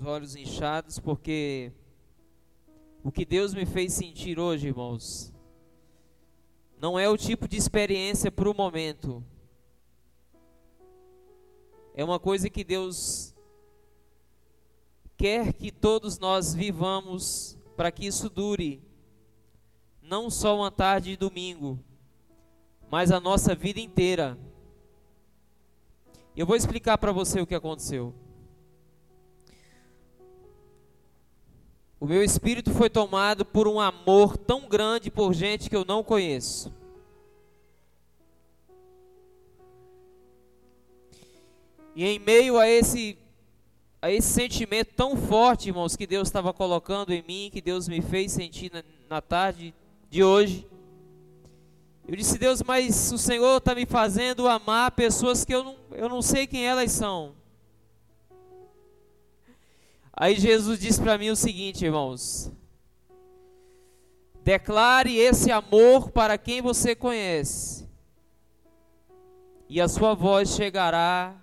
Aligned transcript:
os 0.00 0.06
olhos 0.06 0.34
inchados, 0.34 0.98
porque 0.98 1.72
o 3.04 3.12
que 3.12 3.26
Deus 3.26 3.52
me 3.52 3.66
fez 3.66 3.92
sentir 3.92 4.38
hoje, 4.38 4.68
irmãos, 4.68 5.30
não 6.80 6.98
é 6.98 7.06
o 7.06 7.18
tipo 7.18 7.46
de 7.46 7.58
experiência 7.58 8.32
para 8.32 8.48
o 8.48 8.54
momento. 8.54 9.22
É 11.94 12.02
uma 12.02 12.18
coisa 12.18 12.48
que 12.48 12.64
Deus 12.64 13.34
quer 15.18 15.52
que 15.52 15.70
todos 15.70 16.18
nós 16.18 16.54
vivamos 16.54 17.58
para 17.76 17.92
que 17.92 18.06
isso 18.06 18.30
dure, 18.30 18.82
não 20.00 20.30
só 20.30 20.56
uma 20.56 20.70
tarde 20.70 21.10
de 21.10 21.16
domingo, 21.18 21.78
mas 22.90 23.12
a 23.12 23.20
nossa 23.20 23.54
vida 23.54 23.80
inteira. 23.80 24.38
Eu 26.34 26.46
vou 26.46 26.56
explicar 26.56 26.96
para 26.96 27.12
você 27.12 27.38
o 27.38 27.46
que 27.46 27.54
aconteceu. 27.54 28.14
O 32.00 32.06
meu 32.06 32.24
espírito 32.24 32.72
foi 32.72 32.88
tomado 32.88 33.44
por 33.44 33.68
um 33.68 33.78
amor 33.78 34.38
tão 34.38 34.66
grande 34.66 35.10
por 35.10 35.34
gente 35.34 35.68
que 35.68 35.76
eu 35.76 35.84
não 35.84 36.02
conheço. 36.02 36.72
E 41.94 42.04
em 42.06 42.18
meio 42.18 42.58
a 42.58 42.66
esse 42.66 43.18
a 44.02 44.10
esse 44.10 44.28
sentimento 44.28 44.94
tão 44.96 45.14
forte, 45.14 45.68
irmãos, 45.68 45.94
que 45.94 46.06
Deus 46.06 46.26
estava 46.26 46.54
colocando 46.54 47.12
em 47.12 47.22
mim, 47.22 47.50
que 47.52 47.60
Deus 47.60 47.86
me 47.86 48.00
fez 48.00 48.32
sentir 48.32 48.72
na, 48.72 48.82
na 49.10 49.20
tarde 49.20 49.74
de 50.08 50.24
hoje, 50.24 50.66
eu 52.08 52.16
disse, 52.16 52.38
Deus, 52.38 52.60
mas 52.62 53.12
o 53.12 53.18
Senhor 53.18 53.58
está 53.58 53.72
me 53.72 53.86
fazendo 53.86 54.48
amar 54.48 54.90
pessoas 54.90 55.44
que 55.44 55.54
eu 55.54 55.62
não, 55.62 55.76
eu 55.92 56.08
não 56.08 56.20
sei 56.20 56.44
quem 56.44 56.66
elas 56.66 56.90
são. 56.90 57.36
Aí 60.20 60.38
Jesus 60.38 60.78
disse 60.78 61.00
para 61.00 61.16
mim 61.16 61.30
o 61.30 61.34
seguinte, 61.34 61.82
irmãos: 61.82 62.52
Declare 64.44 65.16
esse 65.16 65.50
amor 65.50 66.10
para 66.10 66.36
quem 66.36 66.60
você 66.60 66.94
conhece, 66.94 67.88
e 69.66 69.80
a 69.80 69.88
sua 69.88 70.12
voz 70.12 70.50
chegará 70.50 71.34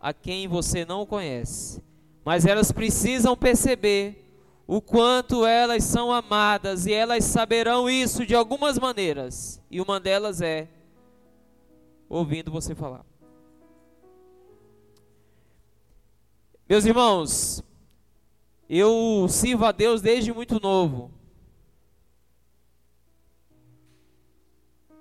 a 0.00 0.12
quem 0.12 0.46
você 0.46 0.84
não 0.84 1.04
conhece. 1.04 1.82
Mas 2.24 2.46
elas 2.46 2.70
precisam 2.70 3.36
perceber 3.36 4.32
o 4.64 4.80
quanto 4.80 5.44
elas 5.44 5.82
são 5.82 6.12
amadas 6.12 6.86
e 6.86 6.92
elas 6.92 7.24
saberão 7.24 7.90
isso 7.90 8.24
de 8.24 8.32
algumas 8.32 8.78
maneiras. 8.78 9.60
E 9.68 9.80
uma 9.80 9.98
delas 9.98 10.40
é 10.40 10.68
ouvindo 12.08 12.48
você 12.48 12.76
falar. 12.76 13.04
Meus 16.68 16.84
irmãos, 16.84 17.62
eu 18.74 19.28
sirvo 19.28 19.66
a 19.66 19.70
Deus 19.70 20.00
desde 20.00 20.32
muito 20.32 20.58
novo. 20.58 21.12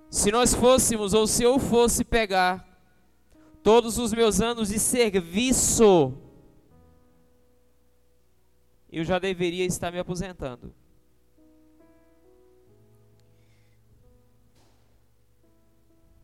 Se 0.09 0.30
nós 0.30 0.53
fôssemos, 0.53 1.14
ou 1.14 1.25
se 1.25 1.41
eu 1.44 1.58
fosse 1.58 2.03
pegar 2.03 2.67
todos 3.64 3.97
os 3.97 4.11
meus 4.11 4.42
anos 4.42 4.67
de 4.67 4.77
serviço, 4.77 6.14
eu 8.92 9.05
já 9.05 9.17
deveria 9.17 9.64
estar 9.64 9.89
me 9.89 9.99
aposentando. 9.99 10.75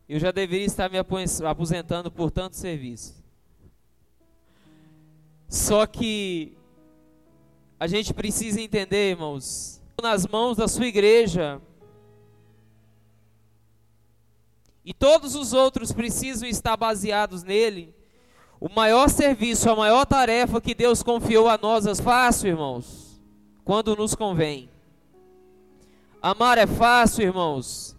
Eu 0.06 0.18
já 0.18 0.30
deveria 0.30 0.66
estar 0.66 0.90
me 0.90 0.98
aposentando 0.98 2.10
por 2.10 2.30
tanto 2.30 2.56
serviço. 2.56 3.24
Só 5.48 5.86
que 5.86 6.58
a 7.80 7.86
gente 7.86 8.12
precisa 8.12 8.60
entender, 8.60 9.10
irmãos, 9.10 9.80
nas 10.02 10.26
mãos 10.26 10.56
da 10.56 10.66
sua 10.66 10.86
igreja. 10.86 11.60
E 14.84 14.92
todos 14.92 15.34
os 15.34 15.52
outros 15.52 15.92
precisam 15.92 16.48
estar 16.48 16.76
baseados 16.76 17.42
nele. 17.42 17.94
O 18.60 18.68
maior 18.68 19.08
serviço, 19.08 19.70
a 19.70 19.76
maior 19.76 20.04
tarefa 20.04 20.60
que 20.60 20.74
Deus 20.74 21.02
confiou 21.02 21.48
a 21.48 21.56
nós 21.56 21.86
é 21.86 21.94
fácil, 21.94 22.48
irmãos, 22.48 23.20
quando 23.64 23.94
nos 23.94 24.14
convém. 24.14 24.68
Amar 26.20 26.58
é 26.58 26.66
fácil, 26.66 27.22
irmãos, 27.22 27.94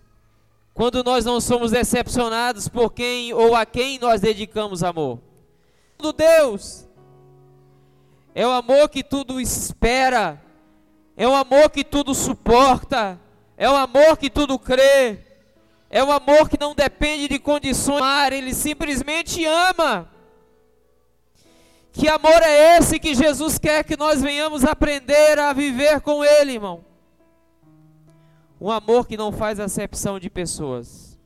quando 0.74 1.02
nós 1.04 1.24
não 1.24 1.40
somos 1.40 1.72
decepcionados 1.72 2.68
por 2.68 2.92
quem 2.92 3.34
ou 3.34 3.56
a 3.56 3.66
quem 3.66 3.98
nós 3.98 4.20
dedicamos 4.20 4.84
amor. 4.84 5.22
Do 5.98 6.12
Deus 6.12 6.89
é 8.34 8.46
o 8.46 8.52
amor 8.52 8.90
que 8.90 9.04
tudo 9.04 9.40
espera. 9.40 10.42
É 11.18 11.28
o 11.28 11.36
amor 11.36 11.70
que 11.70 11.84
tudo 11.84 12.14
suporta. 12.14 13.20
É 13.58 13.70
o 13.70 13.76
amor 13.76 14.18
que 14.18 14.30
tudo 14.30 14.58
crê. 14.58 15.20
É 15.90 16.04
o 16.04 16.12
amor 16.12 16.50
que 16.50 16.60
não 16.60 16.74
depende 16.74 17.28
de 17.28 17.40
condições. 17.40 18.32
Ele 18.32 18.54
simplesmente 18.54 19.44
ama. 19.46 20.10
Que 21.92 22.08
amor 22.08 22.42
é 22.44 22.78
esse 22.78 23.00
que 23.00 23.14
Jesus 23.14 23.58
quer 23.58 23.84
que 23.84 23.98
nós 23.98 24.22
venhamos 24.22 24.64
aprender 24.64 25.40
a 25.40 25.52
viver 25.52 26.00
com 26.02 26.24
Ele, 26.24 26.54
irmão? 26.54 26.86
Um 28.62 28.70
amor 28.70 29.08
que 29.08 29.18
não 29.18 29.32
faz 29.32 29.60
acepção 29.60 30.20
de 30.20 30.30
pessoas. 30.30 31.20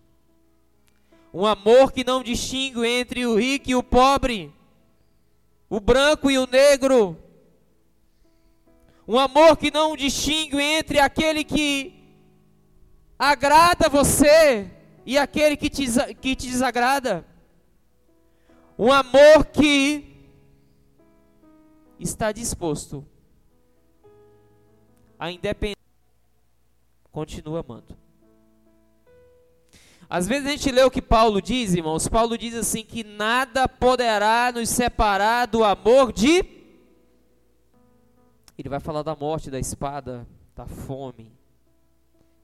Um 1.34 1.46
amor 1.46 1.92
que 1.92 2.04
não 2.04 2.24
distingue 2.24 2.88
entre 2.88 3.26
o 3.26 3.36
rico 3.36 3.70
e 3.70 3.76
o 3.76 3.84
pobre 3.84 4.54
o 5.74 5.80
branco 5.80 6.30
e 6.30 6.38
o 6.38 6.46
negro. 6.46 7.18
Um 9.08 9.18
amor 9.18 9.58
que 9.58 9.72
não 9.72 9.98
distingue 9.98 10.62
entre 10.62 11.00
aquele 11.00 11.44
que 11.44 12.16
agrada 13.18 13.90
você 13.90 14.70
e 15.04 15.18
aquele 15.18 15.58
que 15.58 15.72
te, 15.72 15.88
que 16.22 16.36
te 16.36 16.46
desagrada. 16.46 17.26
Um 18.78 18.92
amor 18.92 19.46
que 19.52 20.30
está 22.00 22.32
disposto 22.32 23.04
a 25.18 25.32
independência, 25.32 25.82
continua 27.12 27.62
amando. 27.62 27.98
Às 30.10 30.28
vezes 30.28 30.48
a 30.48 30.52
gente 30.52 30.72
lê 30.72 30.84
o 30.84 30.92
que 30.92 31.02
Paulo 31.02 31.42
diz, 31.42 31.74
irmãos. 31.74 32.08
Paulo 32.08 32.38
diz 32.38 32.56
assim: 32.56 32.84
que 32.84 33.04
nada 33.04 33.68
poderá 33.68 34.52
nos 34.54 34.70
separar 34.70 35.48
do 35.48 35.64
amor 35.64 36.12
de. 36.12 36.44
Ele 38.58 38.70
vai 38.70 38.80
falar 38.80 39.02
da 39.02 39.16
morte, 39.16 39.50
da 39.50 39.60
espada, 39.60 40.28
da 40.56 40.66
fome. 40.66 41.32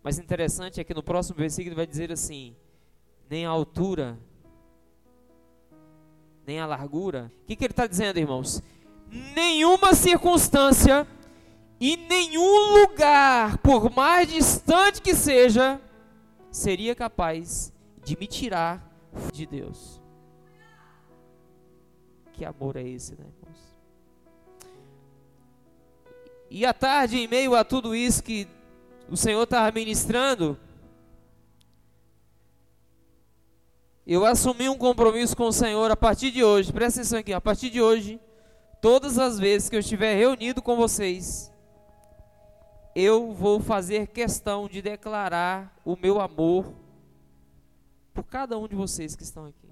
Mas 0.01 0.17
interessante 0.17 0.79
é 0.79 0.83
que 0.83 0.93
no 0.93 1.03
próximo 1.03 1.37
versículo 1.37 1.69
ele 1.69 1.75
vai 1.75 1.87
dizer 1.87 2.11
assim: 2.11 2.55
nem 3.29 3.45
a 3.45 3.49
altura, 3.49 4.17
nem 6.45 6.59
a 6.59 6.65
largura. 6.65 7.31
O 7.43 7.45
que, 7.45 7.55
que 7.55 7.65
ele 7.65 7.73
está 7.73 7.85
dizendo, 7.85 8.17
irmãos? 8.17 8.61
Nenhuma 9.35 9.93
circunstância 9.93 11.07
e 11.79 11.95
nenhum 11.95 12.81
lugar, 12.81 13.57
por 13.59 13.95
mais 13.95 14.27
distante 14.27 15.01
que 15.01 15.15
seja, 15.15 15.79
seria 16.51 16.95
capaz 16.95 17.73
de 18.03 18.17
me 18.17 18.27
tirar 18.27 18.83
de 19.33 19.45
Deus. 19.45 20.01
Que 22.33 22.45
amor 22.45 22.75
é 22.75 22.83
esse, 22.83 23.13
né, 23.13 23.25
irmãos? 23.25 23.59
E 26.49 26.65
à 26.65 26.73
tarde, 26.73 27.17
em 27.17 27.27
meio 27.27 27.55
a 27.55 27.63
tudo 27.63 27.95
isso 27.95 28.23
que 28.23 28.47
o 29.09 29.17
Senhor 29.17 29.43
estava 29.43 29.71
ministrando, 29.71 30.57
eu 34.05 34.25
assumi 34.25 34.67
um 34.67 34.77
compromisso 34.77 35.37
com 35.37 35.47
o 35.47 35.53
Senhor 35.53 35.91
a 35.91 35.95
partir 35.95 36.31
de 36.31 36.43
hoje, 36.43 36.73
presta 36.73 37.01
atenção 37.01 37.19
aqui, 37.19 37.31
a 37.31 37.41
partir 37.41 37.69
de 37.69 37.79
hoje, 37.79 38.19
todas 38.81 39.19
as 39.19 39.37
vezes 39.37 39.69
que 39.69 39.75
eu 39.75 39.79
estiver 39.79 40.15
reunido 40.15 40.61
com 40.61 40.75
vocês, 40.75 41.51
eu 42.95 43.31
vou 43.31 43.59
fazer 43.59 44.07
questão 44.07 44.67
de 44.67 44.81
declarar 44.81 45.79
o 45.85 45.95
meu 45.95 46.19
amor 46.19 46.73
por 48.13 48.23
cada 48.23 48.57
um 48.57 48.67
de 48.67 48.75
vocês 48.75 49.15
que 49.15 49.23
estão 49.23 49.45
aqui. 49.45 49.69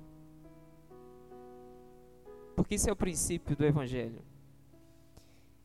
Porque 2.55 2.75
isso 2.75 2.89
é 2.89 2.93
o 2.93 2.95
princípio 2.95 3.55
do 3.55 3.65
Evangelho. 3.65 4.21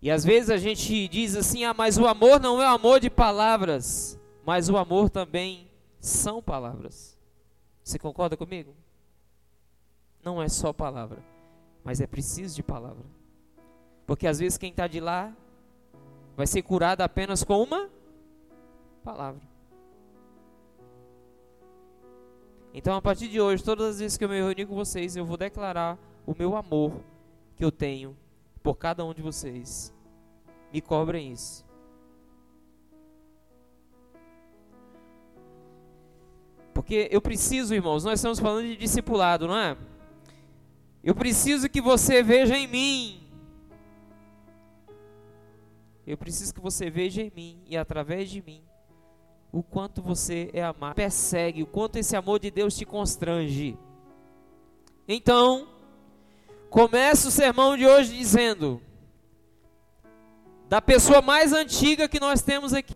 E 0.01 0.11
às 0.11 0.25
vezes 0.25 0.51
a 0.51 0.57
gente 0.57 1.07
diz 1.09 1.37
assim: 1.37 1.65
ah, 1.65 1.73
mas 1.73 1.97
o 1.97 2.07
amor 2.07 2.41
não 2.41 2.61
é 2.61 2.67
o 2.67 2.75
amor 2.75 3.01
de 3.01 3.09
palavras, 3.09 4.19
mas 4.45 4.69
o 4.69 4.77
amor 4.77 5.09
também 5.09 5.71
são 6.01 6.43
palavras. 6.43 7.17
Você 7.83 7.99
concorda 7.99 8.37
comigo? 8.37 8.75
Não 10.23 10.43
é 10.43 10.49
só 10.49 10.73
palavra, 10.73 11.25
mas 11.85 12.01
é 12.01 12.07
preciso 12.07 12.57
de 12.57 12.63
palavra. 12.63 13.05
Porque 14.07 14.27
às 14.27 14.39
vezes 14.39 14.59
quem 14.59 14.71
está 14.71 14.87
de 14.87 15.01
lá 15.01 15.35
vai 16.37 16.47
ser 16.47 16.63
curada 16.63 17.05
apenas 17.05 17.45
com 17.45 17.63
uma 17.63 17.91
palavra. 19.05 19.43
Então, 22.75 22.97
a 22.97 23.03
partir 23.03 23.29
de 23.29 23.41
hoje, 23.41 23.63
todas 23.63 23.87
as 23.87 23.99
vezes 23.99 24.17
que 24.17 24.25
eu 24.25 24.29
me 24.29 24.37
reunir 24.37 24.67
com 24.67 24.75
vocês, 24.75 25.15
eu 25.15 25.27
vou 25.27 25.37
declarar 25.37 25.99
o 26.27 26.35
meu 26.37 26.57
amor 26.57 26.93
que 27.55 27.65
eu 27.65 27.71
tenho 27.71 28.17
por 28.63 28.77
cada 28.77 29.05
um 29.05 29.13
de 29.13 29.21
vocês. 29.21 29.93
Me 30.73 30.81
cobrem 30.81 31.33
isso. 31.33 31.65
Porque 36.73 37.09
eu 37.11 37.21
preciso, 37.21 37.75
irmãos, 37.75 38.05
nós 38.05 38.19
estamos 38.19 38.39
falando 38.41 38.67
de 38.67 38.77
discipulado, 38.77 39.47
não 39.47 39.57
é? 39.57 39.77
Eu 41.05 41.15
preciso 41.15 41.69
que 41.69 41.81
você 41.81 42.23
veja 42.23 42.57
em 42.57 42.67
mim. 42.67 43.22
Eu 46.07 46.17
preciso 46.17 46.53
que 46.53 46.61
você 46.61 46.91
veja 46.91 47.23
em 47.23 47.33
mim 47.35 47.63
e 47.67 47.77
através 47.77 48.29
de 48.31 48.43
mim 48.43 48.65
o 49.53 49.63
quanto 49.63 50.01
você 50.01 50.51
é 50.55 50.63
amado, 50.63 50.95
persegue, 50.95 51.63
o 51.63 51.67
quanto 51.67 51.97
esse 51.97 52.17
amor 52.17 52.41
de 52.41 52.51
Deus 52.51 52.75
te 52.75 52.87
constrange. 52.87 53.79
Então, 55.07 55.69
começa 56.71 57.29
o 57.29 57.31
sermão 57.31 57.77
de 57.77 57.87
hoje 57.87 58.17
dizendo 58.17 58.81
da 60.71 60.81
pessoa 60.81 61.21
mais 61.21 61.53
antiga 61.53 62.09
que 62.09 62.19
nós 62.19 62.41
temos 62.41 62.73
aqui. 62.73 62.95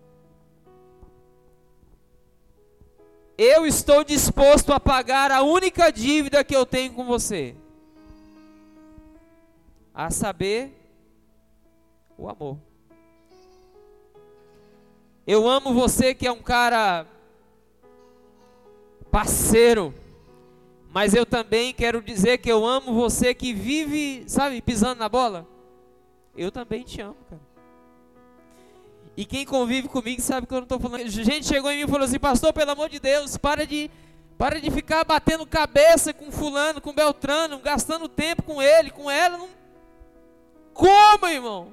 Eu 3.36 3.66
estou 3.66 4.02
disposto 4.02 4.72
a 4.72 4.80
pagar 4.80 5.30
a 5.30 5.42
única 5.42 5.90
dívida 5.92 6.42
que 6.42 6.56
eu 6.56 6.64
tenho 6.64 6.94
com 6.94 7.04
você. 7.04 7.54
A 9.92 10.10
saber, 10.10 10.74
o 12.16 12.30
amor. 12.30 12.65
Eu 15.26 15.48
amo 15.48 15.74
você 15.74 16.14
que 16.14 16.26
é 16.26 16.32
um 16.32 16.42
cara 16.42 17.04
parceiro. 19.10 19.92
Mas 20.90 21.14
eu 21.14 21.26
também 21.26 21.74
quero 21.74 22.00
dizer 22.00 22.38
que 22.38 22.50
eu 22.50 22.64
amo 22.64 22.94
você 22.94 23.34
que 23.34 23.52
vive, 23.52 24.24
sabe, 24.28 24.62
pisando 24.62 25.00
na 25.00 25.08
bola. 25.08 25.46
Eu 26.36 26.52
também 26.52 26.84
te 26.84 27.00
amo, 27.00 27.16
cara. 27.28 27.42
E 29.16 29.24
quem 29.24 29.44
convive 29.44 29.88
comigo 29.88 30.20
sabe 30.20 30.46
que 30.46 30.52
eu 30.52 30.58
não 30.58 30.64
estou 30.64 30.78
falando. 30.78 31.08
Gente 31.08 31.46
chegou 31.46 31.70
em 31.70 31.78
mim 31.78 31.84
e 31.84 31.88
falou 31.88 32.04
assim: 32.04 32.18
Pastor, 32.18 32.52
pelo 32.52 32.70
amor 32.70 32.88
de 32.88 33.00
Deus, 33.00 33.36
para 33.36 33.66
de, 33.66 33.90
para 34.36 34.60
de 34.60 34.70
ficar 34.70 35.04
batendo 35.04 35.46
cabeça 35.46 36.12
com 36.12 36.30
Fulano, 36.30 36.80
com 36.80 36.92
Beltrano, 36.92 37.58
gastando 37.58 38.08
tempo 38.08 38.42
com 38.42 38.62
ele, 38.62 38.90
com 38.90 39.10
ela. 39.10 39.38
Não... 39.38 39.48
Como, 40.72 41.26
irmão? 41.26 41.72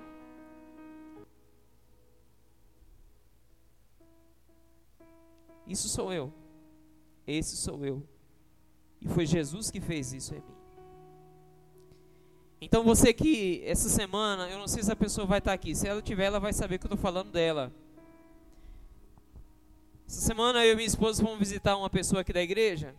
Isso 5.67 5.87
sou 5.89 6.11
eu. 6.11 6.33
Esse 7.25 7.55
sou 7.55 7.85
eu. 7.85 8.03
E 9.01 9.07
foi 9.07 9.25
Jesus 9.25 9.69
que 9.71 9.81
fez 9.81 10.13
isso 10.13 10.33
em 10.33 10.39
mim. 10.39 10.55
Então 12.61 12.83
você 12.83 13.13
que 13.13 13.61
essa 13.65 13.89
semana, 13.89 14.49
eu 14.49 14.57
não 14.57 14.67
sei 14.67 14.81
se 14.83 14.91
a 14.91 14.95
pessoa 14.95 15.27
vai 15.27 15.39
estar 15.39 15.51
aqui. 15.51 15.75
Se 15.75 15.87
ela 15.87 16.01
tiver, 16.01 16.25
ela 16.25 16.39
vai 16.39 16.53
saber 16.53 16.77
que 16.77 16.85
eu 16.85 16.93
estou 16.93 16.97
falando 16.97 17.31
dela. 17.31 17.73
Essa 20.07 20.21
semana 20.21 20.65
eu 20.65 20.73
e 20.73 20.75
minha 20.75 20.87
esposa 20.87 21.21
fomos 21.21 21.39
visitar 21.39 21.75
uma 21.75 21.89
pessoa 21.89 22.21
aqui 22.21 22.31
da 22.31 22.41
igreja. 22.41 22.95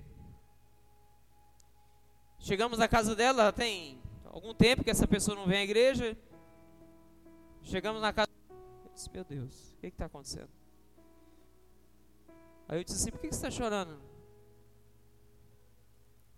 Chegamos 2.39 2.79
na 2.79 2.87
casa 2.87 3.17
dela, 3.17 3.53
tem 3.53 3.99
algum 4.27 4.53
tempo 4.53 4.85
que 4.85 4.91
essa 4.91 5.09
pessoa 5.09 5.35
não 5.35 5.47
vem 5.47 5.61
à 5.61 5.65
igreja. 5.65 6.17
Chegamos 7.63 8.03
na 8.03 8.13
casa. 8.13 8.29
Meu 9.13 9.25
Deus, 9.25 9.73
o 9.73 9.81
que 9.81 9.87
está 9.87 10.05
acontecendo? 10.05 10.51
Aí 12.69 12.81
eu 12.81 12.85
disse 12.85 12.97
assim: 12.99 13.11
por 13.11 13.21
que, 13.21 13.29
você 13.29 13.35
está 13.35 13.51
chorando? 13.51 13.99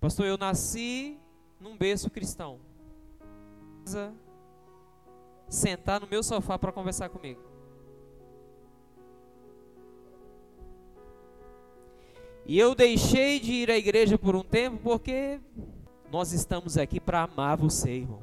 Pastor, 0.00 0.26
eu 0.26 0.37
nasci 0.37 1.19
num 1.61 1.76
berço 1.76 2.11
cristão. 2.11 2.61
Sentar 5.49 6.00
no 6.00 6.06
meu 6.06 6.23
sofá 6.23 6.58
para 6.58 6.73
conversar 6.73 7.08
comigo. 7.08 7.40
E 12.44 12.58
eu 12.58 12.75
deixei 12.75 13.40
de 13.40 13.52
ir 13.52 13.70
à 13.70 13.76
igreja 13.76 14.17
por 14.17 14.37
um 14.37 14.44
tempo 14.44 14.78
porque 14.78 15.40
nós 16.11 16.32
estamos 16.32 16.78
aqui 16.78 17.00
para 17.00 17.23
amar 17.23 17.56
você, 17.56 17.90
irmão. 17.90 18.23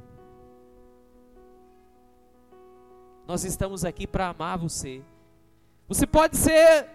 Nós 3.27 3.43
estamos 3.43 3.83
aqui 3.83 4.07
para 4.07 4.29
amar 4.29 4.57
você. 4.57 5.01
Você 5.87 6.07
pode 6.07 6.37
ser 6.37 6.89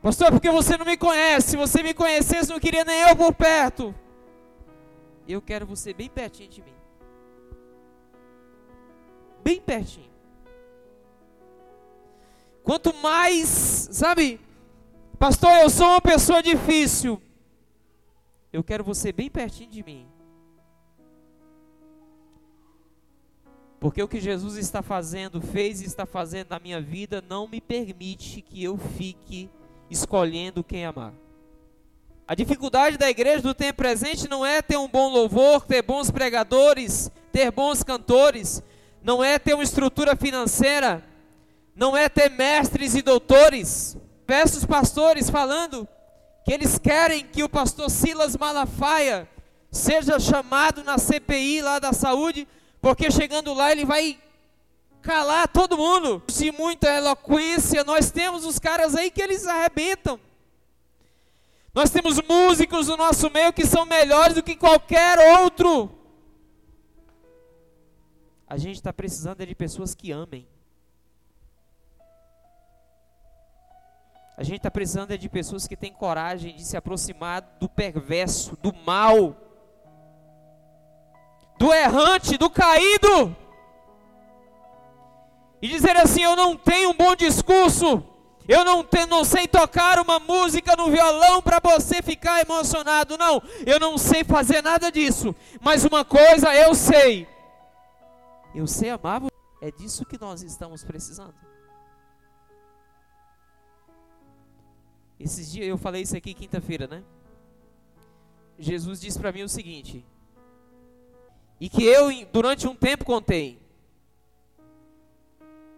Pastor, 0.00 0.30
porque 0.30 0.50
você 0.50 0.76
não 0.76 0.86
me 0.86 0.96
conhece. 0.96 1.50
Se 1.50 1.56
você 1.56 1.82
me 1.82 1.92
conhecesse, 1.92 2.50
não 2.50 2.60
queria 2.60 2.84
nem 2.84 3.00
eu 3.02 3.16
por 3.16 3.34
perto. 3.34 3.94
Eu 5.26 5.42
quero 5.42 5.66
você 5.66 5.92
bem 5.92 6.08
pertinho 6.08 6.48
de 6.48 6.62
mim. 6.62 6.74
Bem 9.42 9.60
pertinho. 9.60 10.10
Quanto 12.62 12.94
mais, 12.94 13.88
sabe, 13.92 14.40
pastor, 15.18 15.50
eu 15.62 15.70
sou 15.70 15.86
uma 15.88 16.00
pessoa 16.00 16.42
difícil. 16.42 17.20
Eu 18.52 18.62
quero 18.62 18.84
você 18.84 19.10
bem 19.10 19.28
pertinho 19.30 19.70
de 19.70 19.82
mim. 19.82 20.06
Porque 23.80 24.02
o 24.02 24.08
que 24.08 24.20
Jesus 24.20 24.56
está 24.56 24.82
fazendo, 24.82 25.40
fez 25.40 25.80
e 25.80 25.84
está 25.84 26.04
fazendo 26.04 26.50
na 26.50 26.58
minha 26.58 26.80
vida, 26.80 27.22
não 27.26 27.46
me 27.46 27.60
permite 27.60 28.42
que 28.42 28.62
eu 28.62 28.76
fique 28.76 29.48
escolhendo 29.90 30.64
quem 30.64 30.84
amar. 30.84 31.12
A 32.26 32.34
dificuldade 32.34 32.98
da 32.98 33.08
igreja 33.08 33.40
do 33.40 33.54
tempo 33.54 33.78
presente 33.78 34.28
não 34.28 34.44
é 34.44 34.60
ter 34.60 34.76
um 34.76 34.86
bom 34.88 35.08
louvor, 35.08 35.64
ter 35.64 35.80
bons 35.80 36.10
pregadores, 36.10 37.10
ter 37.32 37.50
bons 37.50 37.82
cantores, 37.82 38.62
não 39.02 39.24
é 39.24 39.38
ter 39.38 39.54
uma 39.54 39.62
estrutura 39.62 40.14
financeira, 40.14 41.02
não 41.74 41.96
é 41.96 42.08
ter 42.08 42.28
mestres 42.30 42.94
e 42.94 43.00
doutores. 43.00 43.96
Peço 44.26 44.58
os 44.58 44.66
pastores 44.66 45.30
falando 45.30 45.88
que 46.44 46.52
eles 46.52 46.78
querem 46.78 47.24
que 47.24 47.42
o 47.42 47.48
pastor 47.48 47.90
Silas 47.90 48.36
Malafaia 48.36 49.28
seja 49.70 50.18
chamado 50.18 50.84
na 50.84 50.98
CPI 50.98 51.62
lá 51.62 51.78
da 51.78 51.92
saúde, 51.92 52.46
porque 52.80 53.10
chegando 53.10 53.54
lá 53.54 53.72
ele 53.72 53.84
vai 53.84 54.18
calar 55.08 55.48
todo 55.48 55.78
mundo. 55.78 56.22
De 56.28 56.52
muita 56.52 56.86
eloquência, 56.86 57.82
nós 57.82 58.10
temos 58.10 58.44
os 58.44 58.58
caras 58.58 58.94
aí 58.94 59.10
que 59.10 59.22
eles 59.22 59.46
arrebentam. 59.46 60.20
Nós 61.72 61.88
temos 61.88 62.20
músicos 62.20 62.88
no 62.88 62.96
nosso 62.98 63.30
meio 63.30 63.50
que 63.50 63.64
são 63.64 63.86
melhores 63.86 64.34
do 64.34 64.42
que 64.42 64.54
qualquer 64.54 65.18
outro. 65.40 65.90
A 68.46 68.58
gente 68.58 68.76
está 68.76 68.92
precisando 68.92 69.46
de 69.46 69.54
pessoas 69.54 69.94
que 69.94 70.12
amem. 70.12 70.46
A 74.36 74.42
gente 74.42 74.58
está 74.58 74.70
precisando 74.70 75.16
de 75.16 75.28
pessoas 75.28 75.66
que 75.66 75.76
têm 75.76 75.92
coragem 75.92 76.54
de 76.54 76.64
se 76.64 76.76
aproximar 76.76 77.40
do 77.58 77.68
perverso, 77.68 78.56
do 78.62 78.74
mal, 78.74 79.34
do 81.58 81.72
errante, 81.72 82.36
do 82.36 82.50
caído 82.50 83.34
e 85.60 85.68
dizer 85.68 85.96
assim: 85.96 86.22
Eu 86.22 86.36
não 86.36 86.56
tenho 86.56 86.90
um 86.90 86.94
bom 86.94 87.14
discurso, 87.14 88.02
eu 88.48 88.64
não, 88.64 88.82
te, 88.82 89.04
não 89.04 89.24
sei 89.24 89.46
tocar 89.46 89.98
uma 89.98 90.18
música 90.18 90.74
no 90.74 90.90
violão 90.90 91.42
para 91.42 91.60
você 91.60 92.00
ficar 92.00 92.40
emocionado. 92.40 93.18
Não, 93.18 93.42
eu 93.66 93.78
não 93.78 93.98
sei 93.98 94.24
fazer 94.24 94.62
nada 94.62 94.90
disso. 94.90 95.34
Mas 95.60 95.84
uma 95.84 96.04
coisa 96.04 96.54
eu 96.54 96.74
sei: 96.74 97.28
eu 98.54 98.66
sei 98.66 98.90
amar 98.90 99.20
você. 99.20 99.38
É 99.60 99.70
disso 99.70 100.06
que 100.06 100.18
nós 100.18 100.42
estamos 100.42 100.82
precisando. 100.82 101.34
Esses 105.20 105.50
dias 105.50 105.66
eu 105.66 105.76
falei 105.76 106.02
isso 106.02 106.16
aqui 106.16 106.32
quinta-feira, 106.32 106.86
né? 106.86 107.02
Jesus 108.58 109.00
disse 109.00 109.18
para 109.18 109.32
mim 109.32 109.42
o 109.42 109.48
seguinte: 109.48 110.06
e 111.60 111.68
que 111.68 111.84
eu 111.84 112.08
durante 112.32 112.66
um 112.66 112.74
tempo 112.74 113.04
contei 113.04 113.60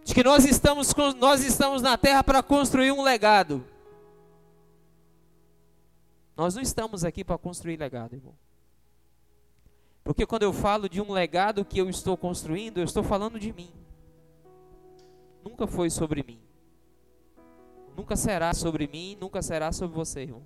de 0.03 0.13
que 0.13 0.23
nós 0.23 0.45
estamos, 0.45 0.93
nós 1.17 1.43
estamos 1.43 1.81
na 1.81 1.97
terra 1.97 2.23
para 2.23 2.41
construir 2.41 2.91
um 2.91 3.01
legado. 3.01 3.63
Nós 6.35 6.55
não 6.55 6.61
estamos 6.61 7.03
aqui 7.03 7.23
para 7.23 7.37
construir 7.37 7.77
legado, 7.77 8.15
irmão. 8.15 8.35
Porque 10.03 10.25
quando 10.25 10.43
eu 10.43 10.51
falo 10.51 10.89
de 10.89 10.99
um 10.99 11.11
legado 11.11 11.63
que 11.63 11.79
eu 11.79 11.89
estou 11.89 12.17
construindo, 12.17 12.79
eu 12.79 12.83
estou 12.83 13.03
falando 13.03 13.39
de 13.39 13.53
mim. 13.53 13.71
Nunca 15.43 15.67
foi 15.67 15.89
sobre 15.89 16.23
mim. 16.23 16.39
Nunca 17.95 18.15
será 18.15 18.53
sobre 18.53 18.87
mim, 18.87 19.17
nunca 19.19 19.41
será 19.41 19.71
sobre 19.71 19.95
você, 19.95 20.21
irmão. 20.21 20.43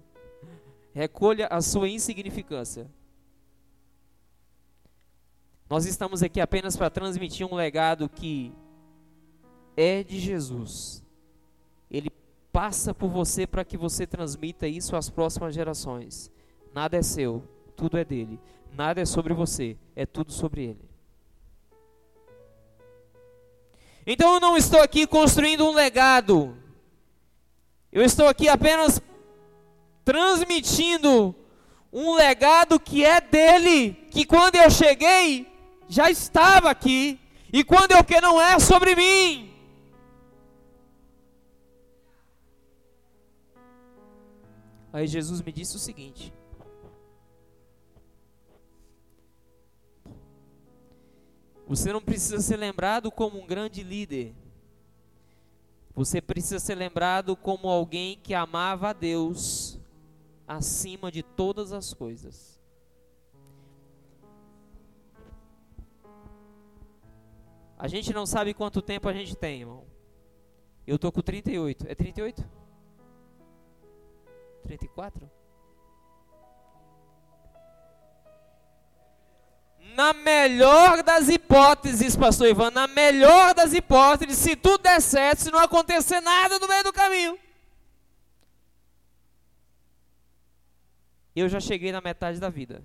Recolha 0.94 1.48
a 1.48 1.62
sua 1.62 1.88
insignificância. 1.88 2.90
Nós 5.70 5.86
estamos 5.86 6.22
aqui 6.22 6.40
apenas 6.42 6.76
para 6.76 6.90
transmitir 6.90 7.48
um 7.48 7.56
legado 7.56 8.08
que 8.10 8.54
é 9.76 10.04
de 10.04 10.20
Jesus. 10.20 11.04
Ele 11.90 12.10
passa 12.52 12.94
por 12.94 13.10
você 13.10 13.46
para 13.46 13.66
que 13.66 13.78
você 13.78 14.08
transmita 14.08 14.68
isso 14.68 14.96
às 14.96 15.10
próximas 15.10 15.54
gerações. 15.54 16.32
Nada 16.74 16.98
é 16.98 17.02
seu, 17.02 17.44
tudo 17.76 17.98
é 17.98 18.06
dele. 18.06 18.40
Nada 18.74 19.02
é 19.02 19.06
sobre 19.06 19.34
você, 19.34 19.78
é 19.96 20.06
tudo 20.06 20.32
sobre 20.32 20.64
ele. 20.64 20.90
Então 24.06 24.36
eu 24.36 24.40
não 24.40 24.56
estou 24.56 24.82
aqui 24.82 25.08
construindo 25.08 25.66
um 25.66 25.74
legado. 25.74 26.56
Eu 27.92 28.04
estou 28.04 28.28
aqui 28.28 28.48
apenas 28.48 29.02
transmitindo 30.04 31.34
um 31.92 32.14
legado 32.14 32.80
que 32.80 33.04
é 33.04 33.20
dele, 33.20 33.94
que 34.12 34.26
quando 34.26 34.58
eu 34.58 34.70
cheguei 34.70 35.48
já 35.88 36.10
estava 36.10 36.70
aqui, 36.70 37.20
e 37.52 37.64
quando 37.64 37.92
eu 37.92 38.04
que 38.04 38.20
não 38.20 38.42
é 38.42 38.60
sobre 38.60 38.96
mim. 38.96 39.45
Aí 44.96 45.08
Jesus 45.08 45.42
me 45.42 45.52
disse 45.52 45.76
o 45.76 45.80
seguinte: 45.80 46.34
Você 51.68 51.92
não 51.92 52.02
precisa 52.02 52.40
ser 52.40 52.56
lembrado 52.56 53.12
como 53.12 53.38
um 53.38 53.46
grande 53.46 53.84
líder. 53.84 54.34
Você 55.94 56.22
precisa 56.22 56.60
ser 56.60 56.76
lembrado 56.76 57.36
como 57.36 57.68
alguém 57.68 58.18
que 58.24 58.34
amava 58.34 58.92
a 58.92 58.94
Deus 58.94 59.78
acima 60.48 61.12
de 61.12 61.22
todas 61.22 61.74
as 61.74 61.94
coisas. 61.94 62.58
A 67.78 67.90
gente 67.90 68.14
não 68.14 68.26
sabe 68.26 68.54
quanto 68.54 68.82
tempo 68.82 69.10
a 69.10 69.14
gente 69.14 69.36
tem, 69.36 69.60
irmão. 69.60 69.84
Eu 70.88 70.98
tô 70.98 71.12
com 71.12 71.22
38. 71.22 71.86
É 71.86 71.94
38? 71.94 72.65
34? 74.78 75.32
Na 79.96 80.12
melhor 80.14 81.04
das 81.04 81.30
hipóteses, 81.30 82.16
pastor 82.18 82.48
Ivan, 82.48 82.72
na 82.72 82.88
melhor 82.88 83.54
das 83.54 83.74
hipóteses, 83.74 84.38
se 84.38 84.56
tudo 84.56 84.80
der 84.80 85.02
certo, 85.02 85.44
se 85.44 85.52
não 85.52 85.60
acontecer 85.60 86.20
nada 86.20 86.60
no 86.60 86.68
meio 86.68 86.84
do 86.84 86.92
caminho. 86.92 87.40
Eu 91.36 91.48
já 91.48 91.60
cheguei 91.60 91.92
na 91.92 92.02
metade 92.02 92.40
da 92.40 92.50
vida. 92.50 92.84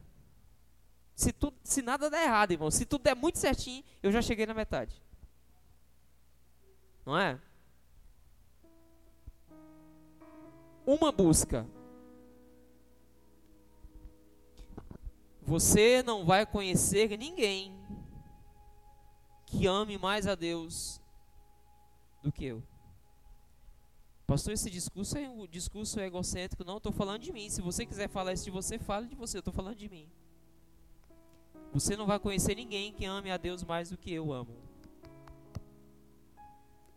Se, 1.14 1.32
tudo, 1.32 1.56
se 1.64 1.82
nada 1.82 2.08
der 2.08 2.24
errado, 2.24 2.52
irmão, 2.52 2.70
se 2.70 2.84
tudo 2.84 3.02
der 3.02 3.14
muito 3.14 3.38
certinho, 3.38 3.84
eu 4.02 4.12
já 4.12 4.22
cheguei 4.22 4.46
na 4.46 4.54
metade. 4.54 5.02
Não 7.04 7.18
é? 7.18 7.38
Uma 10.86 11.12
busca 11.12 11.66
Você 15.50 16.00
não 16.04 16.24
vai 16.24 16.46
conhecer 16.46 17.18
ninguém 17.18 17.76
que 19.46 19.66
ame 19.66 19.98
mais 19.98 20.28
a 20.28 20.36
Deus 20.36 21.00
do 22.22 22.30
que 22.30 22.44
eu. 22.44 22.62
Pastor, 24.28 24.52
esse 24.52 24.70
discurso 24.70 25.18
é 25.18 25.28
um 25.28 25.48
discurso 25.48 25.98
egocêntrico. 25.98 26.62
Não 26.62 26.76
estou 26.76 26.92
falando 26.92 27.22
de 27.22 27.32
mim. 27.32 27.50
Se 27.50 27.60
você 27.60 27.84
quiser 27.84 28.08
falar 28.08 28.32
isso 28.32 28.44
de 28.44 28.50
você, 28.52 28.78
fale 28.78 29.08
de 29.08 29.16
você. 29.16 29.38
Eu 29.38 29.40
estou 29.40 29.52
falando 29.52 29.74
de 29.74 29.88
mim. 29.88 30.08
Você 31.72 31.96
não 31.96 32.06
vai 32.06 32.20
conhecer 32.20 32.54
ninguém 32.54 32.92
que 32.92 33.04
ame 33.04 33.32
a 33.32 33.36
Deus 33.36 33.64
mais 33.64 33.90
do 33.90 33.98
que 33.98 34.12
eu 34.12 34.32
amo. 34.32 34.56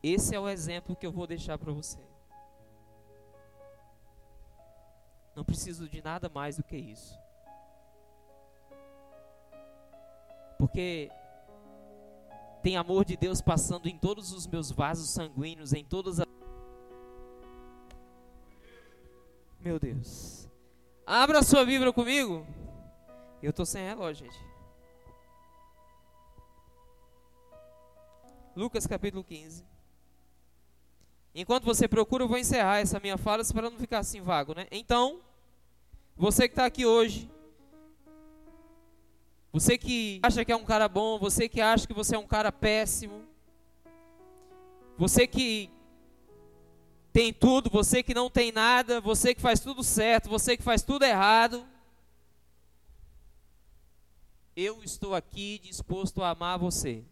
Esse 0.03 0.36
é 0.36 0.39
o 0.39 0.48
exemplo 0.48 0.95
que 0.95 1.07
eu 1.07 1.12
vou 1.12 1.25
deixar 1.25 1.57
para 1.57 1.74
você. 1.74 1.98
Não 5.36 5.43
preciso 5.43 5.89
de 5.89 6.03
nada 6.03 6.29
mais 6.29 6.57
do 6.57 6.63
que 6.63 6.77
isso. 6.77 7.23
Porque 10.63 11.12
tem 12.62 12.77
amor 12.77 13.03
de 13.03 13.17
Deus 13.17 13.41
passando 13.41 13.89
em 13.89 13.98
todos 13.98 14.32
os 14.32 14.48
meus 14.48 14.72
vasos 14.72 15.10
sanguíneos, 15.10 15.74
em 15.74 15.84
todas 15.84 16.22
as. 16.22 16.25
Meu 19.60 19.77
Deus. 19.77 20.48
Abra 21.05 21.39
a 21.39 21.43
sua 21.43 21.65
Bíblia 21.65 21.91
comigo. 21.91 22.48
Eu 23.41 23.50
estou 23.50 23.65
sem 23.65 23.86
relógio, 23.86 24.25
gente. 24.25 24.41
Lucas 28.55 28.88
capítulo 28.88 29.22
15. 29.22 29.65
Enquanto 31.36 31.65
você 31.65 31.89
procura, 31.89 32.24
eu 32.24 32.29
vou 32.29 32.38
encerrar 32.38 32.77
essa 32.77 33.01
minha 33.01 33.17
fala 33.17 33.43
para 33.43 33.70
não 33.70 33.77
ficar 33.77 34.00
assim 34.00 34.22
vago, 34.22 34.53
né? 34.55 34.65
Então, 34.72 35.20
você 36.15 36.48
que 36.48 36.53
está 36.53 36.65
aqui 36.65 36.86
hoje, 36.86 37.29
você 39.53 39.77
que 39.77 40.19
acha 40.24 40.43
que 40.43 40.51
é 40.51 40.55
um 40.55 40.65
cara 40.65 40.89
bom, 40.89 41.19
você 41.19 41.48
que 41.48 41.62
acha 41.62 41.86
que 41.86 41.93
você 41.93 42.15
é 42.15 42.19
um 42.19 42.25
cara 42.25 42.51
péssimo, 42.51 43.24
você 44.98 45.27
que 45.27 45.69
tem 47.13 47.31
tudo, 47.31 47.69
você 47.69 48.01
que 48.01 48.15
não 48.15 48.31
tem 48.31 48.51
nada, 48.51 49.00
você 49.00 49.36
que 49.36 49.41
faz 49.41 49.60
tudo 49.60 49.83
certo, 49.83 50.27
você 50.27 50.57
que 50.57 50.63
faz 50.63 50.81
tudo 50.81 51.05
errado. 51.05 51.63
Eu 54.55 54.83
estou 54.83 55.13
aqui 55.13 55.60
disposto 55.60 56.24
a 56.24 56.29
amar 56.29 56.57
você. 56.57 57.03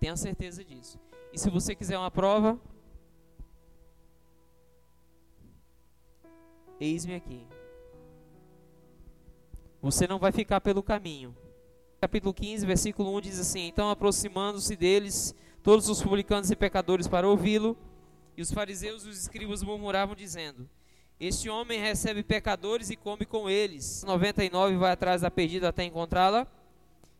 Tenha 0.00 0.16
certeza 0.16 0.64
disso. 0.64 0.98
E 1.30 1.38
se 1.38 1.50
você 1.50 1.74
quiser 1.74 1.98
uma 1.98 2.10
prova, 2.10 2.58
eis-me 6.80 7.14
aqui. 7.14 7.46
Você 9.82 10.06
não 10.06 10.20
vai 10.20 10.30
ficar 10.30 10.60
pelo 10.60 10.80
caminho. 10.80 11.36
Capítulo 12.00 12.32
15, 12.32 12.64
versículo 12.64 13.16
1 13.16 13.20
diz 13.20 13.40
assim: 13.40 13.66
Então 13.66 13.90
aproximando-se 13.90 14.76
deles 14.76 15.34
todos 15.60 15.88
os 15.88 16.00
publicanos 16.00 16.52
e 16.52 16.56
pecadores 16.56 17.08
para 17.08 17.26
ouvi-lo, 17.28 17.76
e 18.36 18.42
os 18.42 18.52
fariseus 18.52 19.04
e 19.04 19.08
os 19.08 19.18
escribas 19.18 19.60
murmuravam, 19.64 20.14
dizendo: 20.14 20.70
Este 21.18 21.50
homem 21.50 21.80
recebe 21.80 22.22
pecadores 22.22 22.90
e 22.90 22.96
come 22.96 23.26
com 23.26 23.50
eles. 23.50 24.04
99 24.04 24.76
vai 24.76 24.92
atrás 24.92 25.22
da 25.22 25.30
perdida 25.32 25.70
até 25.70 25.82
encontrá-la. 25.82 26.46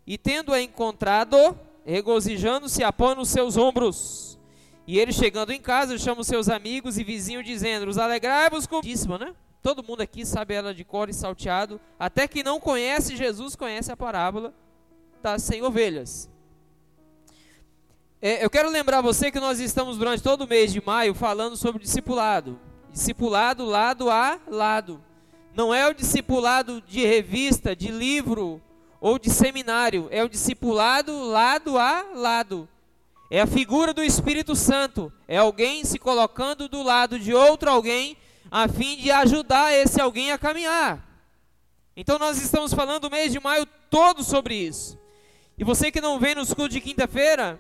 E 0.07 0.17
tendo-a 0.17 0.63
encontrado, 0.63 1.59
regozijando-se, 1.85 2.85
a 2.85 2.93
põe 2.93 3.17
nos 3.17 3.29
seus 3.29 3.57
ombros. 3.57 4.39
E 4.87 5.01
ele 5.01 5.13
chegando 5.13 5.51
em 5.51 5.61
casa, 5.61 5.99
chama 5.99 6.21
os 6.21 6.29
seus 6.29 6.49
amigos 6.49 6.97
e 6.97 7.03
vizinhos, 7.03 7.45
dizendo: 7.45 7.89
Os 7.89 7.99
alegrai-vos 7.99 8.69
com. 8.69 8.81
né? 9.19 9.35
Todo 9.63 9.85
mundo 9.85 10.01
aqui 10.01 10.27
sabe 10.27 10.55
ela 10.55 10.75
de 10.75 10.85
cor 10.85 11.09
e 11.09 11.15
salteado. 11.15 11.81
Até 11.97 12.27
que 12.27 12.43
não 12.43 12.59
conhece 12.59 13.17
Jesus, 13.17 13.55
conhece 13.55 13.93
a 13.93 13.97
parábola 13.97 14.53
das 15.23 15.43
100 15.43 15.63
ovelhas. 15.63 16.29
É, 18.21 18.45
eu 18.45 18.51
quero 18.51 18.69
lembrar 18.71 19.01
você 19.01 19.31
que 19.31 19.39
nós 19.39 19.61
estamos 19.61 19.97
durante 19.97 20.23
todo 20.23 20.43
o 20.43 20.49
mês 20.49 20.73
de 20.73 20.85
maio 20.85 21.15
falando 21.15 21.57
sobre 21.57 21.83
discipulado. 21.83 22.59
Discipulado 22.93 23.65
lado 23.65 24.11
a 24.11 24.39
lado. 24.49 25.01
Não 25.55 25.73
é 25.73 25.87
o 25.89 25.95
discipulado 25.95 26.81
de 26.81 27.07
revista, 27.07 27.77
de 27.77 27.89
livro 27.89 28.61
ou 29.01 29.17
de 29.17 29.31
seminário. 29.31 30.09
É 30.11 30.25
o 30.25 30.29
discipulado 30.29 31.23
lado 31.23 31.79
a 31.79 32.05
lado. 32.15 32.69
É 33.31 33.41
a 33.41 33.47
figura 33.47 33.95
do 33.95 34.03
Espírito 34.03 34.57
Santo. 34.57 35.13
É 35.29 35.37
alguém 35.37 35.85
se 35.85 35.99
colocando 35.99 36.69
do 36.69 36.83
lado 36.83 37.19
de 37.19 37.33
outro 37.33 37.71
alguém 37.71 38.17
a 38.55 38.69
fim 38.69 38.99
de 38.99 39.11
ajudar 39.11 39.73
esse 39.73 39.99
alguém 39.99 40.31
a 40.31 40.37
caminhar. 40.37 41.03
Então 41.97 42.19
nós 42.19 42.37
estamos 42.37 42.75
falando 42.75 43.07
o 43.07 43.11
mês 43.11 43.33
de 43.33 43.41
maio 43.41 43.65
todo 43.89 44.23
sobre 44.23 44.55
isso. 44.55 44.99
E 45.57 45.65
você 45.65 45.91
que 45.91 46.03
não 46.03 46.21
vem 46.21 46.35
nos 46.35 46.53
cultos 46.53 46.75
de 46.75 46.81
quinta-feira, 46.83 47.59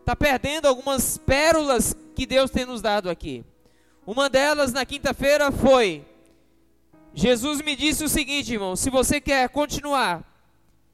está 0.00 0.14
perdendo 0.14 0.68
algumas 0.68 1.16
pérolas 1.16 1.96
que 2.14 2.26
Deus 2.26 2.50
tem 2.50 2.66
nos 2.66 2.82
dado 2.82 3.08
aqui. 3.08 3.46
Uma 4.06 4.28
delas 4.28 4.74
na 4.74 4.84
quinta-feira 4.84 5.50
foi: 5.50 6.04
Jesus 7.14 7.62
me 7.62 7.74
disse 7.74 8.04
o 8.04 8.08
seguinte, 8.08 8.52
irmão: 8.52 8.76
se 8.76 8.90
você 8.90 9.22
quer 9.22 9.48
continuar 9.48 10.22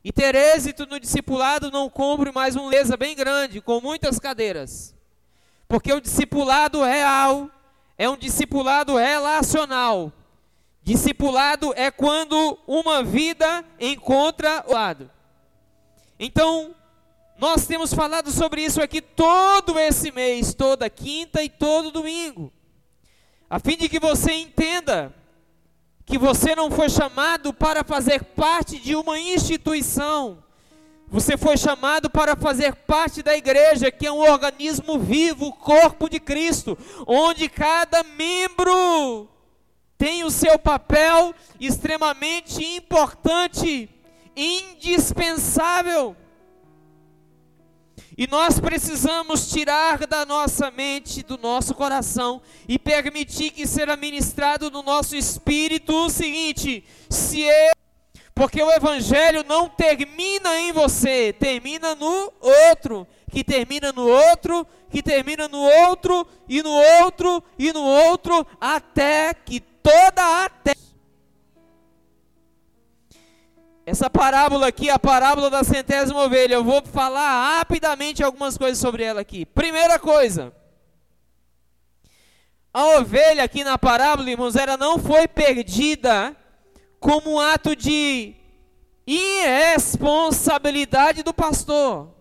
e 0.05 0.13
ter 0.13 0.37
êxito 0.37 0.87
no 0.87 1.01
discipulado, 1.01 1.69
não 1.69 1.91
compre 1.91 2.31
mais 2.31 2.55
uma 2.55 2.71
mesa 2.71 2.97
bem 2.97 3.17
grande, 3.17 3.61
com 3.61 3.81
muitas 3.81 4.21
cadeiras. 4.21 4.95
Porque 5.67 5.93
o 5.93 6.01
discipulado 6.01 6.81
real 6.85 7.51
é 8.03 8.11
um 8.11 8.17
discipulado 8.17 8.97
relacional. 8.97 10.13
Discipulado 10.83 11.73
é 11.77 11.89
quando 11.89 12.59
uma 12.67 13.01
vida 13.01 13.65
encontra 13.79 14.65
o 14.67 14.73
lado. 14.73 15.09
Então, 16.19 16.75
nós 17.39 17.65
temos 17.65 17.95
falado 17.95 18.33
sobre 18.33 18.65
isso 18.65 18.83
aqui 18.83 19.01
todo 19.01 19.79
esse 19.79 20.11
mês, 20.11 20.53
toda 20.53 20.91
quinta 20.91 21.45
e 21.45 21.49
todo 21.49 21.93
domingo, 21.93 22.53
a 23.49 23.61
fim 23.61 23.77
de 23.77 23.89
que 23.89 24.01
você 24.01 24.33
entenda 24.33 25.15
que 26.05 26.19
você 26.19 26.57
não 26.57 26.73
foi 26.73 26.89
chamado 26.89 27.55
para 27.55 27.85
fazer 27.85 28.25
parte 28.25 28.81
de 28.81 28.97
uma 28.97 29.17
instituição, 29.17 30.43
você 31.13 31.37
foi 31.37 31.59
chamado 31.59 32.09
para 32.09 32.35
fazer 32.35 32.75
parte 32.75 33.23
da 33.23 33.37
igreja, 33.37 33.91
que 33.91 34.07
é 34.07 34.11
um 34.11 34.21
organismo 34.21 34.99
vivo, 34.99 35.49
o 35.49 35.53
corpo 35.53 36.09
de 36.09 36.19
Cristo, 36.19 36.77
onde 37.07 37.51
cada 37.51 38.03
membro 38.03 39.29
tem 39.99 40.25
o 40.25 40.31
seu 40.31 40.59
papel 40.59 41.35
extremamente 41.61 42.65
importante, 42.65 43.91
indispensável. 44.35 46.17
E 48.17 48.27
nós 48.27 48.59
precisamos 48.59 49.51
tirar 49.51 50.07
da 50.07 50.25
nossa 50.25 50.71
mente, 50.71 51.23
do 51.23 51.37
nosso 51.37 51.75
coração 51.75 52.41
e 52.67 52.79
permitir 52.79 53.51
que 53.51 53.67
seja 53.67 53.97
ministrado 53.97 54.71
no 54.71 54.83
nosso 54.83 55.15
espírito 55.15 55.95
o 55.95 56.09
seguinte: 56.09 56.83
se 57.11 57.43
porque 58.35 58.63
o 58.63 58.71
evangelho 58.71 59.45
não 59.47 59.69
termina 59.69 60.59
em 60.59 60.73
você, 60.73 61.33
termina 61.33 61.95
no 61.95 62.33
outro, 62.41 63.07
que 63.31 63.45
termina 63.45 63.93
no 63.93 64.09
outro, 64.09 64.67
que 64.91 65.03
termina 65.03 65.49
no 65.49 65.61
outro 65.61 66.27
e 66.49 66.63
no 66.63 66.71
outro 66.71 67.43
e 67.59 67.73
no 67.73 67.83
outro 67.83 68.47
até 68.61 69.35
que 69.35 69.61
toda 69.61 70.45
a 70.45 70.49
terra 70.49 70.83
essa 73.85 74.09
parábola 74.09 74.69
aqui, 74.69 74.89
a 74.89 74.99
parábola 74.99 75.51
da 75.51 75.65
centésima 75.65 76.23
ovelha, 76.23 76.55
eu 76.55 76.63
vou 76.63 76.81
falar 76.87 77.59
rapidamente 77.59 78.23
algumas 78.23 78.57
coisas 78.57 78.79
sobre 78.79 79.03
ela 79.03 79.21
aqui. 79.21 79.45
Primeira 79.45 79.99
coisa, 79.99 80.53
a 82.73 82.99
ovelha 82.99 83.43
aqui 83.43 83.65
na 83.65 83.77
parábola, 83.77 84.31
irmãos, 84.31 84.55
ela 84.55 84.77
não 84.77 84.99
foi 84.99 85.27
perdida 85.27 86.37
como 87.03 87.33
um 87.33 87.41
ato 87.41 87.75
de 87.75 88.35
irresponsabilidade 89.05 91.25
do 91.25 91.35
pastor. 91.35 92.15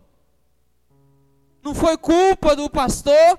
Não 1.64 1.76
foi 1.76 1.96
culpa 1.98 2.56
do 2.56 2.68
pastor 2.68 3.38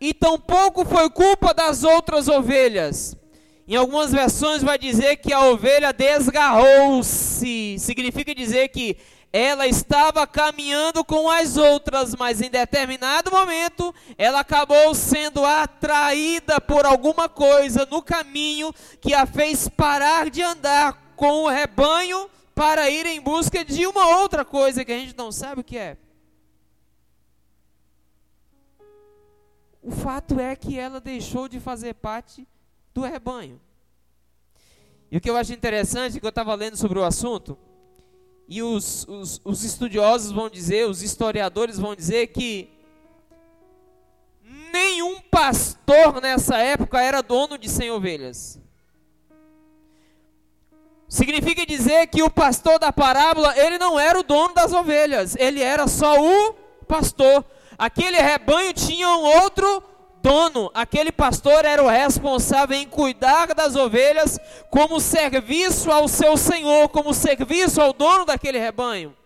e 0.00 0.14
tampouco 0.14 0.86
foi 0.86 1.10
culpa 1.10 1.52
das 1.52 1.84
outras 1.84 2.26
ovelhas. 2.26 3.14
Em 3.68 3.76
algumas 3.76 4.10
versões 4.10 4.62
vai 4.62 4.78
dizer 4.78 5.18
que 5.18 5.30
a 5.30 5.44
ovelha 5.44 5.92
desgarrou-se. 5.92 7.76
Significa 7.78 8.34
dizer 8.34 8.68
que 8.68 8.96
ela 9.32 9.66
estava 9.66 10.26
caminhando 10.26 11.04
com 11.04 11.28
as 11.28 11.56
outras, 11.56 12.14
mas 12.14 12.40
em 12.40 12.50
determinado 12.50 13.30
momento 13.30 13.94
ela 14.16 14.40
acabou 14.40 14.94
sendo 14.94 15.44
atraída 15.44 16.60
por 16.60 16.86
alguma 16.86 17.28
coisa 17.28 17.86
no 17.90 18.02
caminho 18.02 18.72
que 19.00 19.12
a 19.12 19.26
fez 19.26 19.68
parar 19.68 20.30
de 20.30 20.42
andar 20.42 21.12
com 21.14 21.44
o 21.44 21.48
rebanho 21.48 22.30
para 22.54 22.88
ir 22.88 23.06
em 23.06 23.20
busca 23.20 23.64
de 23.64 23.86
uma 23.86 24.18
outra 24.18 24.44
coisa 24.44 24.84
que 24.84 24.92
a 24.92 24.98
gente 24.98 25.16
não 25.16 25.30
sabe 25.30 25.60
o 25.60 25.64
que 25.64 25.76
é. 25.76 25.96
O 29.82 29.90
fato 29.90 30.40
é 30.40 30.56
que 30.56 30.78
ela 30.78 31.00
deixou 31.00 31.48
de 31.48 31.60
fazer 31.60 31.94
parte 31.94 32.46
do 32.92 33.02
rebanho. 33.02 33.60
E 35.10 35.16
o 35.16 35.20
que 35.20 35.30
eu 35.30 35.36
acho 35.36 35.52
interessante 35.52 36.18
que 36.18 36.26
eu 36.26 36.30
estava 36.30 36.54
lendo 36.54 36.76
sobre 36.76 36.98
o 36.98 37.04
assunto, 37.04 37.56
e 38.48 38.62
os, 38.62 39.06
os, 39.06 39.40
os 39.44 39.62
estudiosos 39.62 40.32
vão 40.32 40.48
dizer, 40.48 40.88
os 40.88 41.02
historiadores 41.02 41.78
vão 41.78 41.94
dizer 41.94 42.28
que 42.28 42.70
nenhum 44.72 45.20
pastor 45.20 46.20
nessa 46.22 46.56
época 46.56 46.98
era 46.98 47.22
dono 47.22 47.58
de 47.58 47.68
100 47.68 47.90
ovelhas. 47.90 48.58
Significa 51.06 51.66
dizer 51.66 52.06
que 52.06 52.22
o 52.22 52.30
pastor 52.30 52.78
da 52.78 52.90
parábola, 52.90 53.56
ele 53.58 53.78
não 53.78 54.00
era 54.00 54.18
o 54.18 54.22
dono 54.22 54.54
das 54.54 54.72
ovelhas, 54.72 55.36
ele 55.36 55.62
era 55.62 55.86
só 55.86 56.18
o 56.18 56.54
pastor. 56.86 57.44
Aquele 57.76 58.16
rebanho 58.16 58.72
tinha 58.72 59.08
um 59.08 59.24
outro 59.42 59.82
dono, 60.22 60.70
aquele 60.74 61.10
pastor 61.10 61.64
era 61.64 61.82
o 61.82 61.88
responsável 61.88 62.76
em 62.76 62.86
cuidar 62.86 63.54
das 63.54 63.74
ovelhas 63.76 64.38
como 64.70 65.00
serviço 65.00 65.90
ao 65.90 66.08
seu 66.08 66.36
senhor, 66.36 66.88
como 66.88 67.14
serviço 67.14 67.80
ao 67.80 67.92
dono 67.92 68.24
daquele 68.24 68.58
rebanho. 68.58 69.16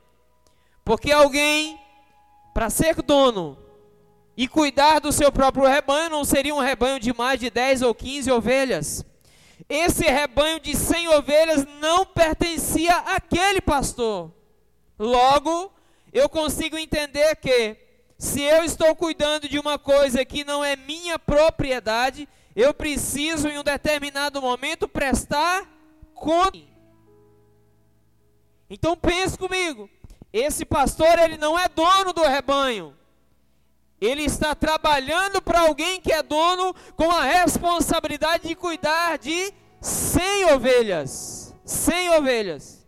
Porque 0.84 1.12
alguém, 1.12 1.78
para 2.52 2.70
ser 2.70 3.02
dono 3.02 3.58
e 4.36 4.48
cuidar 4.48 5.00
do 5.00 5.12
seu 5.12 5.30
próprio 5.30 5.66
rebanho, 5.66 6.10
não 6.10 6.24
seria 6.24 6.54
um 6.54 6.60
rebanho 6.60 6.98
de 6.98 7.12
mais 7.12 7.38
de 7.38 7.50
10 7.50 7.82
ou 7.82 7.94
15 7.94 8.30
ovelhas. 8.30 9.04
Esse 9.68 10.04
rebanho 10.04 10.60
de 10.60 10.76
100 10.76 11.08
ovelhas 11.08 11.66
não 11.80 12.04
pertencia 12.04 12.96
àquele 12.96 13.60
pastor. 13.60 14.32
Logo, 14.98 15.72
eu 16.12 16.28
consigo 16.28 16.76
entender 16.76 17.36
que 17.36 17.76
se 18.22 18.40
eu 18.40 18.62
estou 18.62 18.94
cuidando 18.94 19.48
de 19.48 19.58
uma 19.58 19.80
coisa 19.80 20.24
que 20.24 20.44
não 20.44 20.64
é 20.64 20.76
minha 20.76 21.18
propriedade, 21.18 22.28
eu 22.54 22.72
preciso 22.72 23.48
em 23.48 23.58
um 23.58 23.64
determinado 23.64 24.40
momento 24.40 24.86
prestar 24.86 25.68
conta. 26.14 26.60
Então 28.70 28.96
pense 28.96 29.36
comigo, 29.36 29.90
esse 30.32 30.64
pastor 30.64 31.18
ele 31.18 31.36
não 31.36 31.58
é 31.58 31.68
dono 31.68 32.12
do 32.12 32.22
rebanho. 32.22 32.96
Ele 34.00 34.22
está 34.22 34.54
trabalhando 34.54 35.42
para 35.42 35.62
alguém 35.62 36.00
que 36.00 36.12
é 36.12 36.22
dono 36.22 36.72
com 36.94 37.10
a 37.10 37.24
responsabilidade 37.24 38.46
de 38.46 38.54
cuidar 38.54 39.18
de 39.18 39.52
100 39.80 40.44
ovelhas. 40.52 41.56
100 41.64 42.10
ovelhas. 42.10 42.86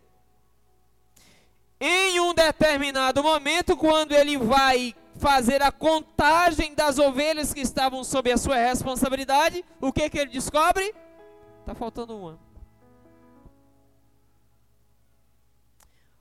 Em 1.77 2.21
um 2.21 2.33
determinado 2.33 3.21
momento, 3.21 3.75
quando 3.75 4.13
ele 4.13 4.37
vai 4.37 4.95
fazer 5.17 5.61
a 5.61 5.71
contagem 5.71 6.73
das 6.75 6.99
ovelhas 6.99 7.53
que 7.53 7.61
estavam 7.61 8.03
sob 8.03 8.31
a 8.31 8.37
sua 8.37 8.57
responsabilidade, 8.57 9.63
o 9.81 9.91
que, 9.91 10.09
que 10.09 10.19
ele 10.19 10.31
descobre? 10.31 10.93
Está 11.61 11.73
faltando 11.73 12.17
uma. 12.17 12.39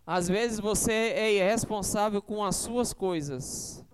Às 0.07 0.29
vezes 0.29 0.61
você 0.61 0.93
é 0.93 1.33
irresponsável 1.33 2.21
com 2.21 2.45
as 2.45 2.57
suas 2.57 2.93
coisas. 2.93 3.85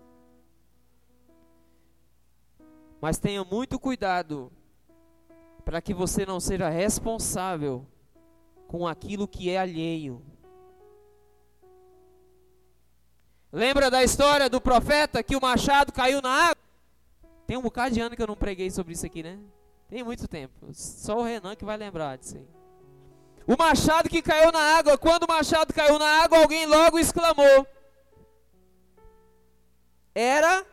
Mas 2.99 3.17
tenha 3.17 3.43
muito 3.43 3.79
cuidado 3.79 4.51
para 5.63 5.81
que 5.81 5.93
você 5.93 6.25
não 6.25 6.39
seja 6.39 6.69
responsável 6.69 7.87
com 8.67 8.87
aquilo 8.87 9.27
que 9.27 9.49
é 9.49 9.57
alheio. 9.57 10.21
Lembra 13.51 13.91
da 13.91 14.01
história 14.01 14.49
do 14.49 14.61
profeta 14.61 15.21
que 15.21 15.35
o 15.35 15.41
machado 15.41 15.91
caiu 15.91 16.21
na 16.21 16.29
água? 16.29 16.63
Tem 17.45 17.57
um 17.57 17.61
bocado 17.61 17.93
de 17.93 17.99
ano 17.99 18.15
que 18.15 18.21
eu 18.21 18.27
não 18.27 18.35
preguei 18.35 18.71
sobre 18.71 18.93
isso 18.93 19.05
aqui, 19.05 19.21
né? 19.21 19.37
Tem 19.89 20.03
muito 20.03 20.25
tempo. 20.25 20.73
Só 20.73 21.19
o 21.19 21.23
Renan 21.23 21.55
que 21.55 21.65
vai 21.65 21.75
lembrar 21.75 22.17
disso 22.17 22.37
aí. 22.37 22.47
O 23.45 23.57
machado 23.57 24.07
que 24.07 24.21
caiu 24.21 24.51
na 24.53 24.77
água, 24.77 24.97
quando 24.97 25.23
o 25.23 25.27
machado 25.27 25.73
caiu 25.73 25.99
na 25.99 26.23
água, 26.23 26.37
alguém 26.37 26.65
logo 26.65 26.97
exclamou: 26.97 27.67
Era 30.15 30.65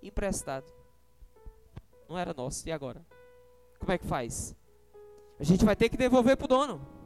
emprestado. 0.00 0.72
Não 2.08 2.16
era 2.16 2.32
nosso. 2.32 2.68
E 2.68 2.70
agora? 2.70 3.04
Como 3.80 3.90
é 3.90 3.98
que 3.98 4.06
faz? 4.06 4.54
A 5.40 5.42
gente 5.42 5.64
vai 5.64 5.74
ter 5.74 5.88
que 5.88 5.96
devolver 5.96 6.36
para 6.36 6.44
o 6.44 6.48
dono. 6.48 7.01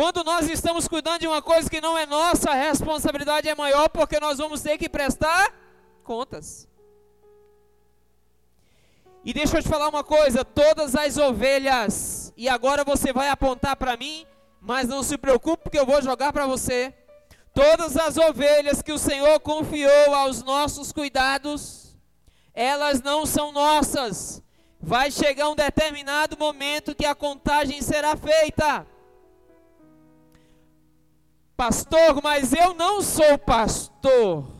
Quando 0.00 0.24
nós 0.24 0.48
estamos 0.48 0.88
cuidando 0.88 1.20
de 1.20 1.26
uma 1.26 1.42
coisa 1.42 1.68
que 1.68 1.78
não 1.78 1.98
é 1.98 2.06
nossa, 2.06 2.52
a 2.52 2.54
responsabilidade 2.54 3.50
é 3.50 3.54
maior 3.54 3.86
porque 3.90 4.18
nós 4.18 4.38
vamos 4.38 4.62
ter 4.62 4.78
que 4.78 4.88
prestar 4.88 5.54
contas. 6.02 6.66
E 9.22 9.34
deixa 9.34 9.58
eu 9.58 9.62
te 9.62 9.68
falar 9.68 9.90
uma 9.90 10.02
coisa: 10.02 10.42
todas 10.42 10.96
as 10.96 11.18
ovelhas, 11.18 12.32
e 12.34 12.48
agora 12.48 12.82
você 12.82 13.12
vai 13.12 13.28
apontar 13.28 13.76
para 13.76 13.94
mim, 13.94 14.24
mas 14.58 14.88
não 14.88 15.02
se 15.02 15.18
preocupe 15.18 15.64
porque 15.64 15.78
eu 15.78 15.84
vou 15.84 16.00
jogar 16.00 16.32
para 16.32 16.46
você. 16.46 16.94
Todas 17.52 17.94
as 17.98 18.16
ovelhas 18.16 18.80
que 18.80 18.92
o 18.92 18.98
Senhor 18.98 19.38
confiou 19.40 20.14
aos 20.14 20.42
nossos 20.42 20.92
cuidados, 20.92 21.94
elas 22.54 23.02
não 23.02 23.26
são 23.26 23.52
nossas. 23.52 24.42
Vai 24.80 25.10
chegar 25.10 25.50
um 25.50 25.54
determinado 25.54 26.38
momento 26.38 26.94
que 26.94 27.04
a 27.04 27.14
contagem 27.14 27.82
será 27.82 28.16
feita 28.16 28.86
pastor, 31.60 32.22
mas 32.22 32.54
eu 32.54 32.72
não 32.72 33.02
sou 33.02 33.36
pastor. 33.36 34.50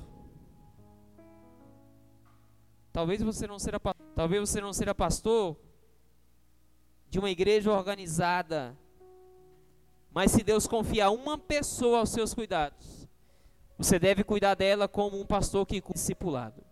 Talvez 2.92 3.22
você 3.22 3.46
não 3.46 3.58
seja 3.58 3.80
talvez 4.14 4.38
você 4.38 4.60
não 4.60 4.70
seja 4.70 4.94
pastor 4.94 5.56
de 7.08 7.18
uma 7.18 7.30
igreja 7.30 7.72
organizada. 7.72 8.76
Mas 10.12 10.30
se 10.32 10.42
Deus 10.42 10.66
confiar 10.66 11.08
uma 11.08 11.38
pessoa 11.38 12.00
aos 12.00 12.10
seus 12.10 12.34
cuidados, 12.34 13.08
você 13.78 13.98
deve 13.98 14.22
cuidar 14.22 14.54
dela 14.54 14.86
como 14.86 15.18
um 15.18 15.24
pastor 15.24 15.64
que 15.64 15.80
discipulado. 15.80 16.62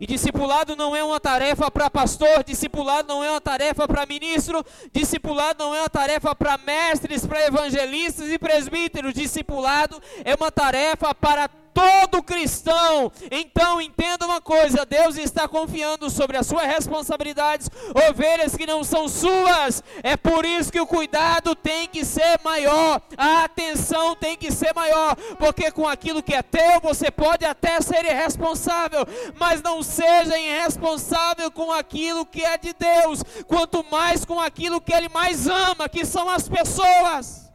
E 0.00 0.06
discipulado 0.06 0.74
não 0.74 0.94
é 0.94 1.04
uma 1.04 1.20
tarefa 1.20 1.70
para 1.70 1.88
pastor, 1.88 2.42
discipulado 2.44 3.08
não 3.08 3.22
é 3.22 3.30
uma 3.30 3.40
tarefa 3.40 3.86
para 3.86 4.06
ministro, 4.06 4.64
discipulado 4.92 5.64
não 5.64 5.74
é 5.74 5.80
uma 5.80 5.88
tarefa 5.88 6.34
para 6.34 6.58
mestres, 6.58 7.24
para 7.26 7.46
evangelistas 7.46 8.28
e 8.30 8.38
presbíteros. 8.38 9.14
Discipulado 9.14 10.02
é 10.24 10.34
uma 10.34 10.50
tarefa 10.50 11.14
para 11.14 11.48
todo 11.74 12.22
cristão. 12.22 13.12
Então 13.30 13.80
entenda 13.80 14.24
uma 14.24 14.40
coisa: 14.40 14.86
Deus 14.86 15.18
está 15.18 15.48
confiando 15.48 16.08
sobre 16.08 16.36
as 16.36 16.46
suas 16.46 16.64
responsabilidades, 16.64 17.68
ovelhas 18.08 18.56
que 18.56 18.66
não 18.66 18.84
são 18.84 19.08
suas. 19.08 19.82
É 20.02 20.16
por 20.16 20.46
isso 20.46 20.70
que 20.70 20.80
o 20.80 20.86
cuidado 20.86 21.54
tem 21.56 21.88
que 21.88 22.04
ser 22.04 22.38
maior, 22.42 23.02
a 23.18 23.44
atenção 23.44 24.14
tem 24.14 24.36
que 24.36 24.52
ser 24.52 24.72
maior, 24.74 25.16
porque 25.38 25.70
com 25.70 25.86
aquilo 25.86 26.22
que 26.22 26.34
é 26.34 26.42
teu 26.42 26.80
você 26.80 27.10
pode 27.10 27.44
até 27.44 27.80
ser 27.80 28.04
irresponsável, 28.04 29.04
mas 29.38 29.60
não 29.60 29.82
seja 29.82 30.38
irresponsável 30.38 31.50
com 31.50 31.72
aquilo 31.72 32.24
que 32.24 32.44
é 32.44 32.56
de 32.56 32.72
Deus, 32.72 33.22
quanto 33.48 33.84
mais 33.90 34.24
com 34.24 34.40
aquilo 34.40 34.80
que 34.80 34.94
Ele 34.94 35.08
mais 35.08 35.48
ama, 35.48 35.88
que 35.88 36.04
são 36.04 36.30
as 36.30 36.48
pessoas. 36.48 37.52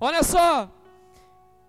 Olha 0.00 0.22
só, 0.22 0.68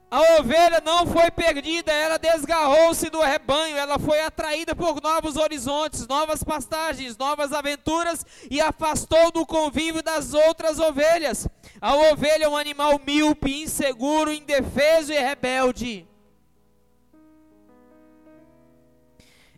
a 0.10 0.40
ovelha 0.40 0.82
não 0.86 1.06
foi 1.06 1.32
perdida, 1.32 1.92
ela 1.92 2.18
desgarrou-se 2.18 3.10
do 3.10 3.20
rebanho, 3.22 3.76
ela 3.76 3.98
foi 3.98 4.22
atraída 4.22 4.76
por 4.76 5.02
novos 5.02 5.36
horizontes, 5.36 6.08
novas 6.08 6.44
pastagens, 6.44 7.18
novas 7.18 7.52
aventuras 7.52 8.26
e 8.50 8.62
afastou 8.62 9.32
do 9.32 9.46
convívio 9.46 10.04
das 10.04 10.34
outras 10.34 10.80
ovelhas. 10.80 11.48
A 11.82 11.96
ovelha 11.96 12.46
é 12.46 12.50
um 12.50 12.56
animal 12.56 13.00
míope, 13.06 13.64
inseguro, 13.64 14.32
indefeso 14.32 15.12
e 15.12 15.18
rebelde. 15.18 16.08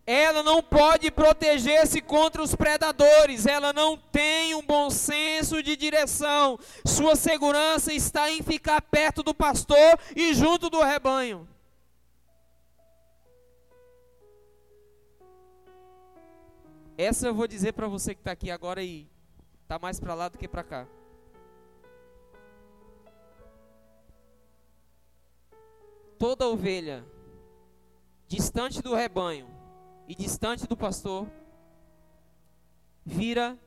Ela 0.09 0.41
não 0.41 0.63
pode 0.63 1.11
proteger-se 1.11 1.99
contra 1.99 2.41
os 2.41 2.55
predadores, 2.55 3.45
ela 3.45 3.73
não 3.73 3.97
tem 3.97 4.55
um 4.55 4.61
bom 4.61 4.89
senso 4.89 5.61
de 5.61 5.75
direção. 5.75 6.57
Sua 6.85 7.13
segurança 7.17 7.91
está 7.91 8.31
em 8.31 8.41
ficar 8.41 8.81
perto 8.81 9.21
do 9.21 9.35
pastor 9.35 9.99
e 10.15 10.33
junto 10.33 10.69
do 10.69 10.81
rebanho. 10.81 11.45
Essa 16.97 17.27
eu 17.27 17.35
vou 17.35 17.45
dizer 17.45 17.73
para 17.73 17.89
você 17.89 18.15
que 18.15 18.21
está 18.21 18.31
aqui 18.31 18.49
agora 18.49 18.81
e 18.81 19.09
está 19.63 19.77
mais 19.77 19.99
para 19.99 20.13
lá 20.13 20.29
do 20.29 20.37
que 20.37 20.47
para 20.47 20.63
cá. 20.63 20.87
Toda 26.17 26.47
ovelha 26.47 27.05
distante 28.25 28.81
do 28.81 28.95
rebanho 28.95 29.56
e 30.07 30.15
distante 30.15 30.65
do 30.65 30.77
pastor, 30.77 31.27
vira 33.05 33.57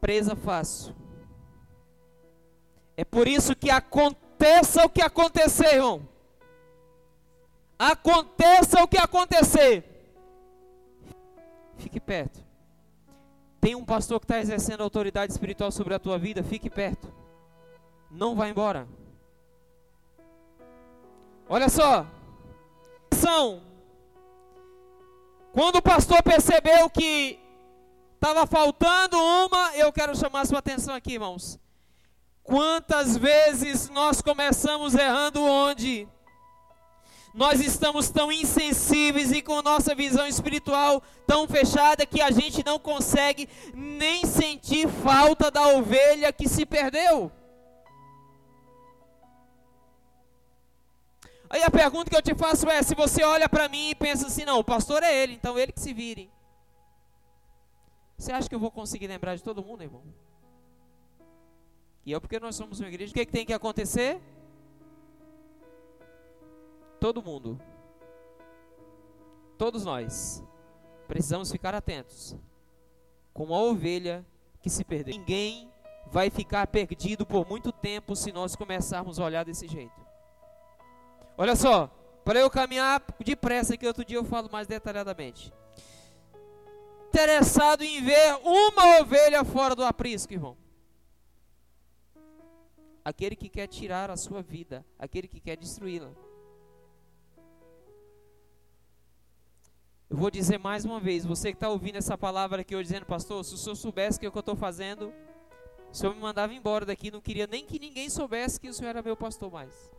presa 0.00 0.36
fácil. 0.36 0.94
É 2.96 3.04
por 3.04 3.26
isso 3.26 3.56
que 3.56 3.70
aconteça 3.70 4.84
o 4.84 4.88
que 4.88 5.02
acontecer, 5.02 5.74
irmão. 5.74 6.08
Aconteça 7.78 8.82
o 8.82 8.88
que 8.88 8.98
acontecer. 8.98 9.84
Fique 11.76 11.98
perto. 11.98 12.44
Tem 13.60 13.74
um 13.74 13.84
pastor 13.84 14.20
que 14.20 14.24
está 14.24 14.38
exercendo 14.38 14.82
autoridade 14.82 15.32
espiritual 15.32 15.70
sobre 15.70 15.94
a 15.94 15.98
tua 15.98 16.18
vida, 16.18 16.42
fique 16.42 16.70
perto. 16.70 17.12
Não 18.10 18.34
vá 18.34 18.48
embora. 18.48 18.86
Olha 21.48 21.68
só. 21.68 22.06
São 23.12 23.69
quando 25.52 25.76
o 25.76 25.82
pastor 25.82 26.22
percebeu 26.22 26.88
que 26.90 27.38
estava 28.14 28.46
faltando 28.46 29.16
uma, 29.18 29.76
eu 29.76 29.92
quero 29.92 30.16
chamar 30.16 30.46
sua 30.46 30.58
atenção 30.58 30.94
aqui, 30.94 31.14
irmãos. 31.14 31.58
Quantas 32.42 33.16
vezes 33.16 33.88
nós 33.88 34.20
começamos 34.20 34.94
errando 34.94 35.42
onde? 35.42 36.08
Nós 37.32 37.60
estamos 37.60 38.10
tão 38.10 38.32
insensíveis 38.32 39.30
e 39.30 39.40
com 39.40 39.62
nossa 39.62 39.94
visão 39.94 40.26
espiritual 40.26 41.00
tão 41.26 41.46
fechada 41.46 42.04
que 42.04 42.20
a 42.20 42.30
gente 42.30 42.64
não 42.64 42.78
consegue 42.78 43.48
nem 43.72 44.26
sentir 44.26 44.88
falta 44.88 45.50
da 45.50 45.68
ovelha 45.68 46.32
que 46.32 46.48
se 46.48 46.66
perdeu. 46.66 47.30
Aí 51.50 51.64
a 51.64 51.70
pergunta 51.70 52.08
que 52.08 52.16
eu 52.16 52.22
te 52.22 52.32
faço 52.32 52.70
é: 52.70 52.80
se 52.80 52.94
você 52.94 53.24
olha 53.24 53.48
para 53.48 53.68
mim 53.68 53.90
e 53.90 53.94
pensa 53.94 54.28
assim, 54.28 54.44
não, 54.44 54.60
o 54.60 54.64
pastor 54.64 55.02
é 55.02 55.12
ele, 55.12 55.34
então 55.34 55.58
ele 55.58 55.72
que 55.72 55.80
se 55.80 55.92
vire. 55.92 56.30
Você 58.16 58.30
acha 58.30 58.48
que 58.48 58.54
eu 58.54 58.60
vou 58.60 58.70
conseguir 58.70 59.08
lembrar 59.08 59.34
de 59.34 59.42
todo 59.42 59.62
mundo, 59.62 59.82
irmão? 59.82 60.04
E 62.06 62.12
eu, 62.12 62.20
porque 62.20 62.38
nós 62.38 62.54
somos 62.54 62.78
uma 62.78 62.88
igreja, 62.88 63.10
o 63.10 63.14
que, 63.14 63.26
que 63.26 63.32
tem 63.32 63.44
que 63.44 63.52
acontecer? 63.52 64.20
Todo 67.00 67.22
mundo, 67.22 67.58
todos 69.56 69.84
nós, 69.84 70.44
precisamos 71.08 71.50
ficar 71.50 71.74
atentos 71.74 72.36
com 73.32 73.54
a 73.54 73.58
ovelha 73.58 74.24
que 74.62 74.68
se 74.68 74.84
perdeu. 74.84 75.16
Ninguém 75.16 75.72
vai 76.06 76.28
ficar 76.28 76.66
perdido 76.66 77.24
por 77.24 77.48
muito 77.48 77.72
tempo 77.72 78.14
se 78.14 78.30
nós 78.32 78.54
começarmos 78.54 79.18
a 79.18 79.24
olhar 79.24 79.44
desse 79.44 79.66
jeito. 79.66 80.09
Olha 81.40 81.56
só, 81.56 81.86
para 82.22 82.38
eu 82.38 82.50
caminhar 82.50 83.02
depressa, 83.24 83.74
que 83.74 83.86
outro 83.86 84.04
dia 84.04 84.18
eu 84.18 84.24
falo 84.24 84.50
mais 84.52 84.66
detalhadamente. 84.66 85.50
Interessado 87.08 87.82
em 87.82 88.04
ver 88.04 88.34
uma 88.44 89.00
ovelha 89.00 89.42
fora 89.42 89.74
do 89.74 89.82
aprisco, 89.82 90.34
irmão. 90.34 90.54
Aquele 93.02 93.34
que 93.34 93.48
quer 93.48 93.68
tirar 93.68 94.10
a 94.10 94.18
sua 94.18 94.42
vida, 94.42 94.84
aquele 94.98 95.26
que 95.26 95.40
quer 95.40 95.56
destruí-la. 95.56 96.10
Eu 100.10 100.18
vou 100.18 100.30
dizer 100.30 100.58
mais 100.58 100.84
uma 100.84 101.00
vez, 101.00 101.24
você 101.24 101.52
que 101.52 101.56
está 101.56 101.70
ouvindo 101.70 101.96
essa 101.96 102.18
palavra 102.18 102.60
aqui 102.60 102.76
hoje 102.76 102.88
dizendo, 102.90 103.06
pastor, 103.06 103.42
se 103.46 103.54
o 103.54 103.56
senhor 103.56 103.76
soubesse 103.76 104.18
o 104.18 104.20
que 104.20 104.26
eu 104.26 104.40
estou 104.40 104.56
fazendo, 104.56 105.10
o 105.90 105.96
senhor 105.96 106.14
me 106.14 106.20
mandava 106.20 106.52
embora 106.52 106.84
daqui, 106.84 107.10
não 107.10 107.22
queria 107.22 107.46
nem 107.46 107.64
que 107.64 107.78
ninguém 107.78 108.10
soubesse 108.10 108.60
que 108.60 108.68
o 108.68 108.74
senhor 108.74 108.90
era 108.90 109.02
meu 109.02 109.16
pastor 109.16 109.50
mais. 109.50 109.90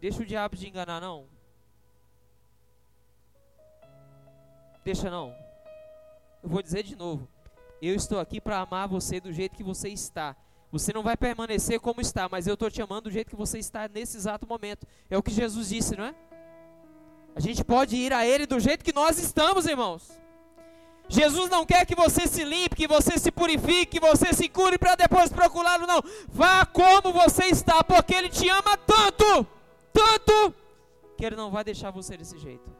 Deixa 0.00 0.22
o 0.22 0.26
diabo 0.26 0.56
te 0.56 0.66
enganar, 0.66 0.98
não. 0.98 1.26
Deixa 4.82 5.10
não. 5.10 5.34
Eu 6.42 6.48
vou 6.48 6.62
dizer 6.62 6.82
de 6.82 6.96
novo. 6.96 7.28
Eu 7.82 7.94
estou 7.94 8.18
aqui 8.18 8.40
para 8.40 8.58
amar 8.60 8.88
você 8.88 9.20
do 9.20 9.30
jeito 9.30 9.56
que 9.56 9.62
você 9.62 9.90
está. 9.90 10.34
Você 10.72 10.90
não 10.92 11.02
vai 11.02 11.18
permanecer 11.18 11.78
como 11.80 12.00
está, 12.00 12.28
mas 12.30 12.46
eu 12.46 12.54
estou 12.54 12.70
te 12.70 12.80
amando 12.80 13.02
do 13.02 13.10
jeito 13.10 13.28
que 13.28 13.36
você 13.36 13.58
está 13.58 13.88
nesse 13.88 14.16
exato 14.16 14.46
momento. 14.46 14.86
É 15.10 15.18
o 15.18 15.22
que 15.22 15.32
Jesus 15.32 15.68
disse, 15.68 15.94
não 15.94 16.04
é? 16.04 16.14
A 17.36 17.40
gente 17.40 17.62
pode 17.62 17.94
ir 17.94 18.12
a 18.12 18.26
Ele 18.26 18.46
do 18.46 18.58
jeito 18.58 18.84
que 18.84 18.94
nós 18.94 19.18
estamos, 19.18 19.66
irmãos. 19.66 20.18
Jesus 21.08 21.50
não 21.50 21.66
quer 21.66 21.84
que 21.84 21.94
você 21.94 22.26
se 22.26 22.42
limpe, 22.44 22.76
que 22.76 22.86
você 22.86 23.18
se 23.18 23.30
purifique, 23.30 23.98
que 23.98 24.00
você 24.00 24.32
se 24.32 24.48
cure 24.48 24.78
para 24.78 24.94
depois 24.94 25.30
procurá-lo, 25.30 25.86
não. 25.86 26.00
Vá 26.28 26.64
como 26.64 27.12
você 27.12 27.46
está, 27.46 27.84
porque 27.84 28.14
Ele 28.14 28.30
te 28.30 28.48
ama 28.48 28.78
tanto 28.78 29.59
tanto 30.00 30.54
que 31.16 31.24
ele 31.24 31.36
não 31.36 31.50
vai 31.50 31.62
deixar 31.62 31.90
você 31.90 32.16
desse 32.16 32.38
jeito. 32.38 32.70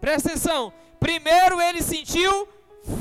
Presta 0.00 0.28
atenção. 0.28 0.72
Primeiro 1.00 1.60
ele 1.60 1.82
sentiu 1.82 2.48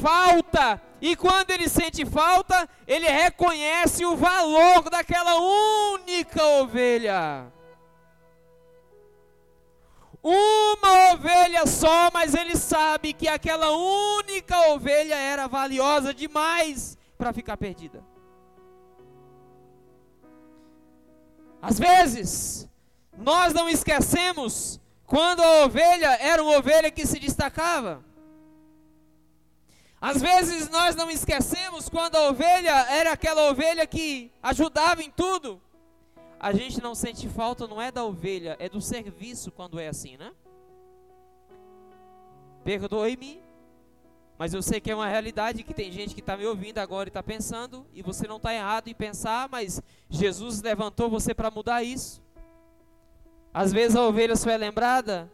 falta. 0.01 0.81
E 0.99 1.15
quando 1.15 1.51
ele 1.51 1.69
sente 1.69 2.03
falta, 2.05 2.67
ele 2.87 3.07
reconhece 3.07 4.03
o 4.03 4.15
valor 4.15 4.89
daquela 4.89 5.35
única 5.93 6.43
ovelha. 6.61 7.51
Uma 10.23 11.13
ovelha 11.13 11.67
só, 11.67 12.09
mas 12.11 12.33
ele 12.33 12.55
sabe 12.55 13.13
que 13.13 13.27
aquela 13.27 13.69
única 13.71 14.71
ovelha 14.71 15.15
era 15.15 15.47
valiosa 15.47 16.13
demais 16.13 16.97
para 17.17 17.31
ficar 17.31 17.57
perdida. 17.57 18.03
Às 21.61 21.79
vezes, 21.79 22.69
nós 23.17 23.53
não 23.53 23.67
esquecemos 23.67 24.79
quando 25.05 25.41
a 25.41 25.65
ovelha 25.65 26.17
era 26.19 26.43
uma 26.43 26.57
ovelha 26.57 26.91
que 26.91 27.05
se 27.05 27.19
destacava. 27.19 28.05
Às 29.99 30.21
vezes 30.21 30.69
nós 30.69 30.95
não 30.95 31.09
esquecemos 31.09 31.89
quando 31.89 32.15
a 32.15 32.29
ovelha 32.29 32.71
era 32.91 33.13
aquela 33.13 33.49
ovelha 33.49 33.87
que 33.87 34.31
ajudava 34.43 35.01
em 35.01 35.09
tudo. 35.09 35.59
A 36.39 36.53
gente 36.53 36.79
não 36.81 36.93
sente 36.93 37.27
falta, 37.27 37.67
não 37.67 37.81
é 37.81 37.91
da 37.91 38.03
ovelha, 38.03 38.55
é 38.59 38.69
do 38.69 38.79
serviço 38.79 39.51
quando 39.51 39.79
é 39.79 39.87
assim, 39.87 40.15
né? 40.17 40.31
Perdoe-me 42.63 43.41
mas 44.37 44.53
eu 44.53 44.61
sei 44.61 44.79
que 44.79 44.91
é 44.91 44.95
uma 44.95 45.07
realidade 45.07 45.63
que 45.63 45.73
tem 45.73 45.91
gente 45.91 46.13
que 46.13 46.19
está 46.19 46.37
me 46.37 46.45
ouvindo 46.45 46.77
agora 46.77 47.07
e 47.07 47.09
está 47.09 47.23
pensando, 47.23 47.85
e 47.93 48.03
você 48.03 48.27
não 48.27 48.37
está 48.37 48.53
errado 48.53 48.87
em 48.87 48.93
pensar, 48.93 49.49
mas 49.49 49.81
Jesus 50.09 50.61
levantou 50.61 51.09
você 51.09 51.33
para 51.33 51.49
mudar 51.49 51.81
isso. 51.81 52.21
Às 53.51 53.73
vezes 53.73 53.95
a 53.95 54.03
ovelha 54.03 54.35
só 54.35 54.51
é 54.51 54.57
lembrada. 54.57 55.31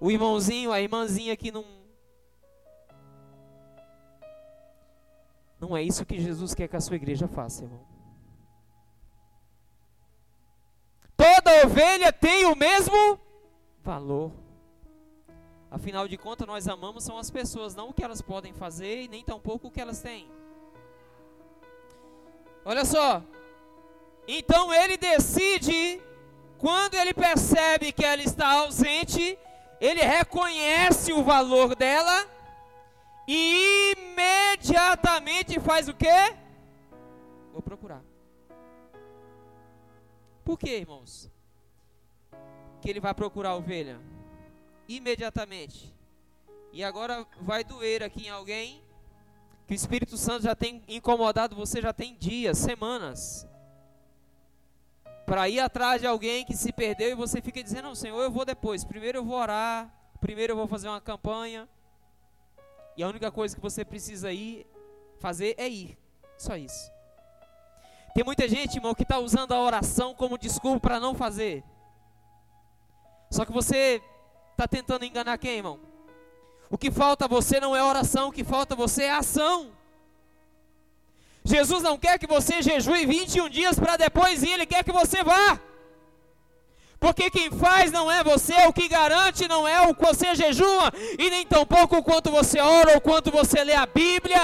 O 0.00 0.10
irmãozinho, 0.10 0.72
a 0.72 0.80
irmãzinha 0.80 1.36
que 1.36 1.52
não 1.52 1.64
Não 5.60 5.76
é 5.76 5.82
isso 5.82 6.04
que 6.04 6.18
Jesus 6.18 6.54
quer 6.54 6.66
que 6.66 6.74
a 6.74 6.80
sua 6.80 6.96
igreja 6.96 7.28
faça, 7.28 7.62
irmão. 7.62 7.91
Toda 11.52 11.66
ovelha 11.66 12.10
tem 12.10 12.46
o 12.46 12.56
mesmo 12.56 13.20
valor. 13.82 14.32
Afinal 15.70 16.08
de 16.08 16.16
contas, 16.16 16.46
nós 16.46 16.66
amamos 16.66 17.04
são 17.04 17.18
as 17.18 17.30
pessoas, 17.30 17.74
não 17.74 17.90
o 17.90 17.92
que 17.92 18.02
elas 18.02 18.22
podem 18.22 18.54
fazer 18.54 19.02
e 19.02 19.08
nem 19.08 19.22
tampouco 19.22 19.68
o 19.68 19.70
que 19.70 19.80
elas 19.80 20.00
têm. 20.00 20.30
Olha 22.64 22.86
só. 22.86 23.22
Então 24.26 24.72
ele 24.72 24.96
decide, 24.96 26.00
quando 26.56 26.94
ele 26.94 27.12
percebe 27.12 27.92
que 27.92 28.04
ela 28.04 28.22
está 28.22 28.50
ausente, 28.60 29.38
ele 29.78 30.00
reconhece 30.00 31.12
o 31.12 31.22
valor 31.22 31.74
dela 31.74 32.26
e 33.28 33.92
imediatamente 33.98 35.60
faz 35.60 35.86
o 35.86 35.94
quê? 35.94 36.34
Vou 37.52 37.60
procurar. 37.60 38.02
Por 40.44 40.58
quê, 40.58 40.78
irmãos? 40.78 41.31
Que 42.82 42.90
ele 42.90 43.00
vai 43.00 43.14
procurar 43.14 43.50
a 43.50 43.56
ovelha 43.56 43.98
imediatamente. 44.88 45.94
E 46.72 46.82
agora 46.82 47.26
vai 47.40 47.64
doer 47.64 48.02
aqui 48.02 48.26
em 48.26 48.30
alguém 48.30 48.82
que 49.66 49.72
o 49.72 49.76
Espírito 49.76 50.16
Santo 50.16 50.42
já 50.42 50.54
tem 50.54 50.82
incomodado 50.88 51.56
você 51.56 51.80
já 51.80 51.92
tem 51.92 52.14
dias, 52.16 52.58
semanas. 52.58 53.46
Para 55.24 55.48
ir 55.48 55.60
atrás 55.60 56.00
de 56.00 56.06
alguém 56.06 56.44
que 56.44 56.56
se 56.56 56.72
perdeu 56.72 57.10
e 57.10 57.14
você 57.14 57.40
fica 57.40 57.62
dizendo: 57.62 57.84
"Não, 57.84 57.94
Senhor, 57.94 58.20
eu 58.20 58.30
vou 58.30 58.44
depois. 58.44 58.84
Primeiro 58.84 59.18
eu 59.18 59.24
vou 59.24 59.36
orar, 59.36 59.90
primeiro 60.20 60.52
eu 60.52 60.56
vou 60.56 60.66
fazer 60.66 60.88
uma 60.88 61.00
campanha". 61.00 61.68
E 62.96 63.02
a 63.02 63.08
única 63.08 63.30
coisa 63.30 63.54
que 63.54 63.62
você 63.62 63.84
precisa 63.84 64.32
ir 64.32 64.66
fazer 65.18 65.54
é 65.56 65.68
ir. 65.68 65.98
Só 66.36 66.56
isso. 66.56 66.90
Tem 68.14 68.24
muita 68.24 68.46
gente, 68.46 68.76
irmão, 68.76 68.94
que 68.94 69.04
está 69.04 69.18
usando 69.18 69.52
a 69.52 69.60
oração 69.60 70.14
como 70.14 70.36
desculpa 70.36 70.80
para 70.80 71.00
não 71.00 71.14
fazer. 71.14 71.64
Só 73.32 73.44
que 73.44 73.52
você 73.52 74.00
Está 74.52 74.68
tentando 74.68 75.04
enganar 75.04 75.38
quem, 75.38 75.56
irmão? 75.56 75.80
O 76.70 76.78
que 76.78 76.90
falta 76.90 77.24
a 77.24 77.28
você 77.28 77.58
não 77.58 77.74
é 77.74 77.82
oração, 77.82 78.28
o 78.28 78.32
que 78.32 78.44
falta 78.44 78.74
a 78.74 78.76
você 78.76 79.04
é 79.04 79.10
ação. 79.10 79.72
Jesus 81.44 81.82
não 81.82 81.98
quer 81.98 82.18
que 82.18 82.26
você 82.26 82.62
jejue 82.62 83.04
21 83.04 83.48
dias 83.48 83.78
para 83.78 83.96
depois 83.96 84.42
ir, 84.42 84.50
Ele 84.50 84.64
quer 84.64 84.84
que 84.84 84.92
você 84.92 85.24
vá. 85.24 85.58
Porque 87.00 87.28
quem 87.28 87.50
faz 87.50 87.90
não 87.90 88.08
é 88.08 88.22
você, 88.22 88.54
o 88.68 88.72
que 88.72 88.86
garante 88.86 89.48
não 89.48 89.66
é 89.66 89.80
o 89.80 89.92
que 89.92 90.06
você 90.06 90.32
jejua, 90.36 90.92
e 91.18 91.28
nem 91.28 91.44
tampouco 91.44 91.96
o 91.96 92.02
quanto 92.04 92.30
você 92.30 92.60
ora, 92.60 92.94
ou 92.94 93.00
quanto 93.00 93.32
você 93.32 93.64
lê 93.64 93.74
a 93.74 93.86
Bíblia, 93.86 94.38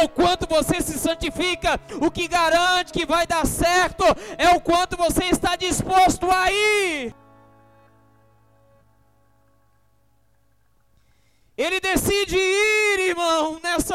ou 0.00 0.08
quanto 0.08 0.48
você 0.48 0.80
se 0.80 0.98
santifica. 0.98 1.80
O 2.00 2.10
que 2.10 2.26
garante 2.26 2.92
que 2.92 3.06
vai 3.06 3.24
dar 3.24 3.46
certo 3.46 4.04
é 4.36 4.50
o 4.50 4.60
quanto 4.60 4.96
você 4.96 5.26
está 5.26 5.54
disposto 5.54 6.28
a 6.28 6.50
ir. 6.50 7.19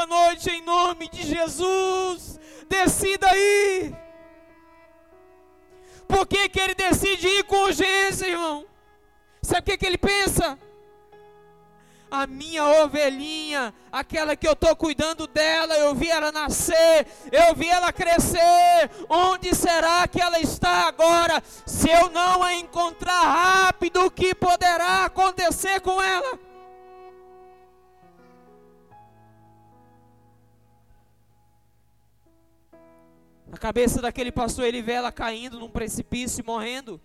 Noite, 0.05 0.49
em 0.49 0.61
nome 0.61 1.09
de 1.09 1.23
Jesus. 1.23 2.39
Decida 2.67 3.27
ir. 3.35 3.95
Por 6.07 6.27
que, 6.27 6.49
que 6.49 6.59
ele 6.59 6.75
decide 6.75 7.27
ir 7.27 7.43
com 7.43 7.63
urgência, 7.63 8.27
irmão? 8.27 8.65
Sabe 9.41 9.59
o 9.59 9.63
que, 9.63 9.77
que 9.77 9.85
ele 9.85 9.97
pensa? 9.97 10.57
A 12.09 12.25
minha 12.27 12.63
ovelhinha, 12.83 13.73
aquela 13.91 14.35
que 14.35 14.47
eu 14.47 14.53
estou 14.53 14.75
cuidando 14.75 15.27
dela, 15.27 15.75
eu 15.75 15.93
vi 15.93 16.09
ela 16.09 16.31
nascer, 16.31 17.05
eu 17.31 17.53
vi 17.55 17.67
ela 17.67 17.91
crescer. 17.91 18.89
Onde 19.09 19.53
será 19.53 20.07
que 20.07 20.21
ela 20.21 20.39
está 20.39 20.87
agora? 20.87 21.43
Se 21.65 21.89
eu 21.89 22.09
não 22.09 22.41
a 22.41 22.53
encontrar 22.53 23.21
rápido, 23.21 24.05
o 24.05 24.11
que 24.11 24.33
poderá 24.33 25.05
acontecer 25.05 25.81
com 25.81 26.01
ela? 26.01 26.44
Na 33.47 33.57
cabeça 33.57 34.01
daquele 34.01 34.31
pastor, 34.31 34.65
ele 34.65 34.81
vê 34.81 34.93
ela 34.93 35.11
caindo 35.11 35.59
num 35.59 35.69
precipício 35.69 36.41
e 36.41 36.45
morrendo. 36.45 36.99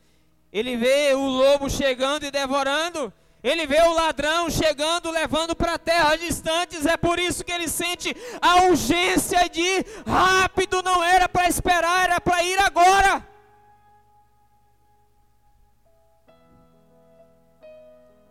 Ele 0.53 0.77
vê 0.77 1.15
o 1.15 1.27
lobo 1.27 1.69
chegando 1.69 2.25
e 2.25 2.31
devorando. 2.31 3.13
Ele 3.43 3.67
vê 3.67 3.81
o 3.83 3.95
ladrão 3.95 4.51
chegando, 4.51 5.11
levando 5.11 5.55
para 5.55 5.79
terras 5.79 6.21
distantes. 6.21 6.85
É 6.87 6.97
por 6.97 7.19
isso 7.19 7.45
que 7.45 7.53
ele 7.53 7.69
sente 7.69 8.15
a 8.41 8.65
urgência 8.65 9.49
de 9.49 9.85
rápido. 10.07 10.83
Não 10.83 11.03
era 11.03 11.29
para 11.29 11.49
esperar, 11.49 12.05
era 12.05 12.21
para 12.21 12.43
ir 12.43 12.59
agora. 12.59 13.27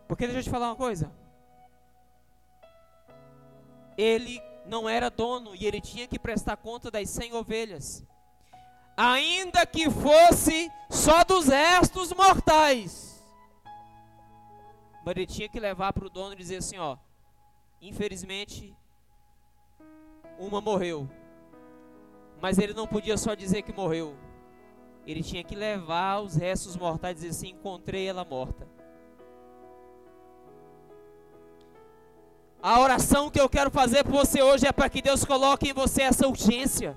Porque 0.06 0.26
deixa 0.26 0.40
eu 0.40 0.44
te 0.44 0.50
falar 0.50 0.66
uma 0.66 0.76
coisa. 0.76 1.10
Ele 3.96 4.42
não 4.70 4.88
era 4.88 5.10
dono 5.10 5.54
e 5.54 5.66
ele 5.66 5.80
tinha 5.80 6.06
que 6.06 6.18
prestar 6.18 6.56
conta 6.56 6.90
das 6.90 7.10
100 7.10 7.34
ovelhas 7.34 8.06
ainda 9.00 9.64
que 9.64 9.90
fosse 9.90 10.70
só 10.90 11.24
dos 11.24 11.46
restos 11.46 12.12
mortais. 12.12 13.24
Mas 15.04 15.16
ele 15.16 15.26
tinha 15.26 15.48
que 15.48 15.58
levar 15.58 15.94
para 15.94 16.06
o 16.06 16.10
dono 16.10 16.34
e 16.34 16.36
dizer 16.36 16.56
assim: 16.56 16.76
ó, 16.76 16.98
infelizmente, 17.80 18.76
uma 20.38 20.60
morreu. 20.60 21.08
Mas 22.40 22.58
ele 22.58 22.74
não 22.74 22.86
podia 22.86 23.16
só 23.16 23.34
dizer 23.34 23.62
que 23.62 23.72
morreu. 23.72 24.14
Ele 25.06 25.22
tinha 25.22 25.42
que 25.42 25.54
levar 25.54 26.20
os 26.20 26.36
restos 26.36 26.76
mortais 26.76 27.16
e 27.16 27.20
dizer 27.22 27.30
assim: 27.30 27.56
encontrei 27.56 28.06
ela 28.06 28.24
morta. 28.24 28.68
A 32.62 32.78
oração 32.78 33.30
que 33.30 33.40
eu 33.40 33.48
quero 33.48 33.70
fazer 33.70 34.04
por 34.04 34.12
você 34.12 34.42
hoje 34.42 34.66
é 34.66 34.72
para 34.72 34.90
que 34.90 35.00
Deus 35.00 35.24
coloque 35.24 35.70
em 35.70 35.72
você 35.72 36.02
essa 36.02 36.28
urgência. 36.28 36.94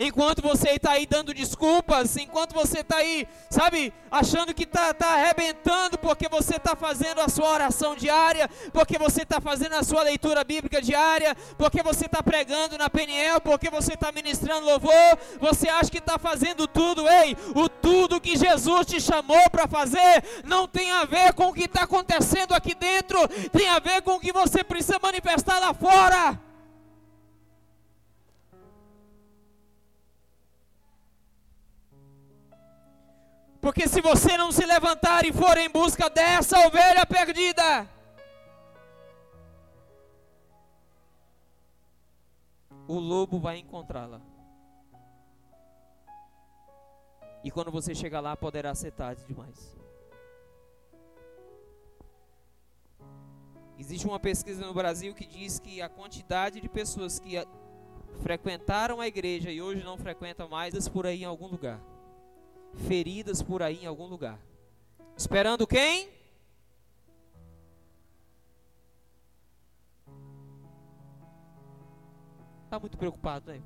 Enquanto 0.00 0.40
você 0.40 0.70
está 0.70 0.92
aí 0.92 1.04
dando 1.04 1.34
desculpas, 1.34 2.16
enquanto 2.16 2.54
você 2.54 2.80
está 2.80 2.96
aí, 2.96 3.28
sabe, 3.50 3.92
achando 4.10 4.54
que 4.54 4.64
está 4.64 4.94
tá 4.94 5.12
arrebentando 5.12 5.98
porque 5.98 6.26
você 6.26 6.56
está 6.56 6.74
fazendo 6.74 7.20
a 7.20 7.28
sua 7.28 7.50
oração 7.50 7.94
diária, 7.94 8.48
porque 8.72 8.98
você 8.98 9.22
está 9.22 9.42
fazendo 9.42 9.74
a 9.74 9.84
sua 9.84 10.02
leitura 10.02 10.42
bíblica 10.42 10.80
diária, 10.80 11.36
porque 11.58 11.82
você 11.82 12.06
está 12.06 12.22
pregando 12.22 12.78
na 12.78 12.88
Peniel, 12.88 13.42
porque 13.42 13.68
você 13.68 13.92
está 13.92 14.10
ministrando 14.10 14.64
louvor, 14.64 15.18
você 15.38 15.68
acha 15.68 15.90
que 15.90 15.98
está 15.98 16.18
fazendo 16.18 16.66
tudo, 16.66 17.06
ei, 17.06 17.36
o 17.54 17.68
tudo 17.68 18.20
que 18.20 18.36
Jesus 18.36 18.86
te 18.86 19.00
chamou 19.00 19.50
para 19.50 19.68
fazer 19.68 20.24
não 20.44 20.66
tem 20.66 20.90
a 20.90 21.04
ver 21.04 21.34
com 21.34 21.48
o 21.48 21.52
que 21.52 21.64
está 21.64 21.82
acontecendo 21.82 22.54
aqui 22.54 22.74
dentro, 22.74 23.28
tem 23.52 23.68
a 23.68 23.78
ver 23.78 24.00
com 24.00 24.12
o 24.12 24.20
que 24.20 24.32
você 24.32 24.64
precisa 24.64 24.98
manifestar 24.98 25.58
lá 25.58 25.74
fora. 25.74 26.49
Porque 33.60 33.86
se 33.86 34.00
você 34.00 34.38
não 34.38 34.50
se 34.50 34.64
levantar 34.64 35.24
e 35.26 35.32
for 35.32 35.56
em 35.58 35.68
busca 35.68 36.08
dessa 36.08 36.66
ovelha 36.66 37.04
perdida, 37.04 37.86
o 42.88 42.98
lobo 42.98 43.38
vai 43.38 43.58
encontrá-la. 43.58 44.20
E 47.44 47.50
quando 47.50 47.70
você 47.70 47.94
chegar 47.94 48.20
lá, 48.20 48.34
poderá 48.34 48.74
ser 48.74 48.92
tarde 48.92 49.24
demais. 49.26 49.76
Existe 53.78 54.06
uma 54.06 54.20
pesquisa 54.20 54.66
no 54.66 54.74
Brasil 54.74 55.14
que 55.14 55.26
diz 55.26 55.58
que 55.58 55.80
a 55.82 55.88
quantidade 55.88 56.60
de 56.60 56.68
pessoas 56.68 57.18
que 57.18 57.34
frequentaram 58.22 59.00
a 59.00 59.06
igreja 59.06 59.50
e 59.50 59.60
hoje 59.60 59.82
não 59.82 59.96
frequentam 59.96 60.48
mais, 60.48 60.88
por 60.88 61.06
aí 61.06 61.22
em 61.22 61.26
algum 61.26 61.46
lugar 61.46 61.80
feridas 62.74 63.42
por 63.42 63.62
aí 63.62 63.82
em 63.82 63.86
algum 63.86 64.06
lugar. 64.06 64.38
Esperando 65.16 65.66
quem? 65.66 66.08
Está 72.64 72.78
muito 72.78 72.96
preocupado, 72.96 73.50
né? 73.50 73.60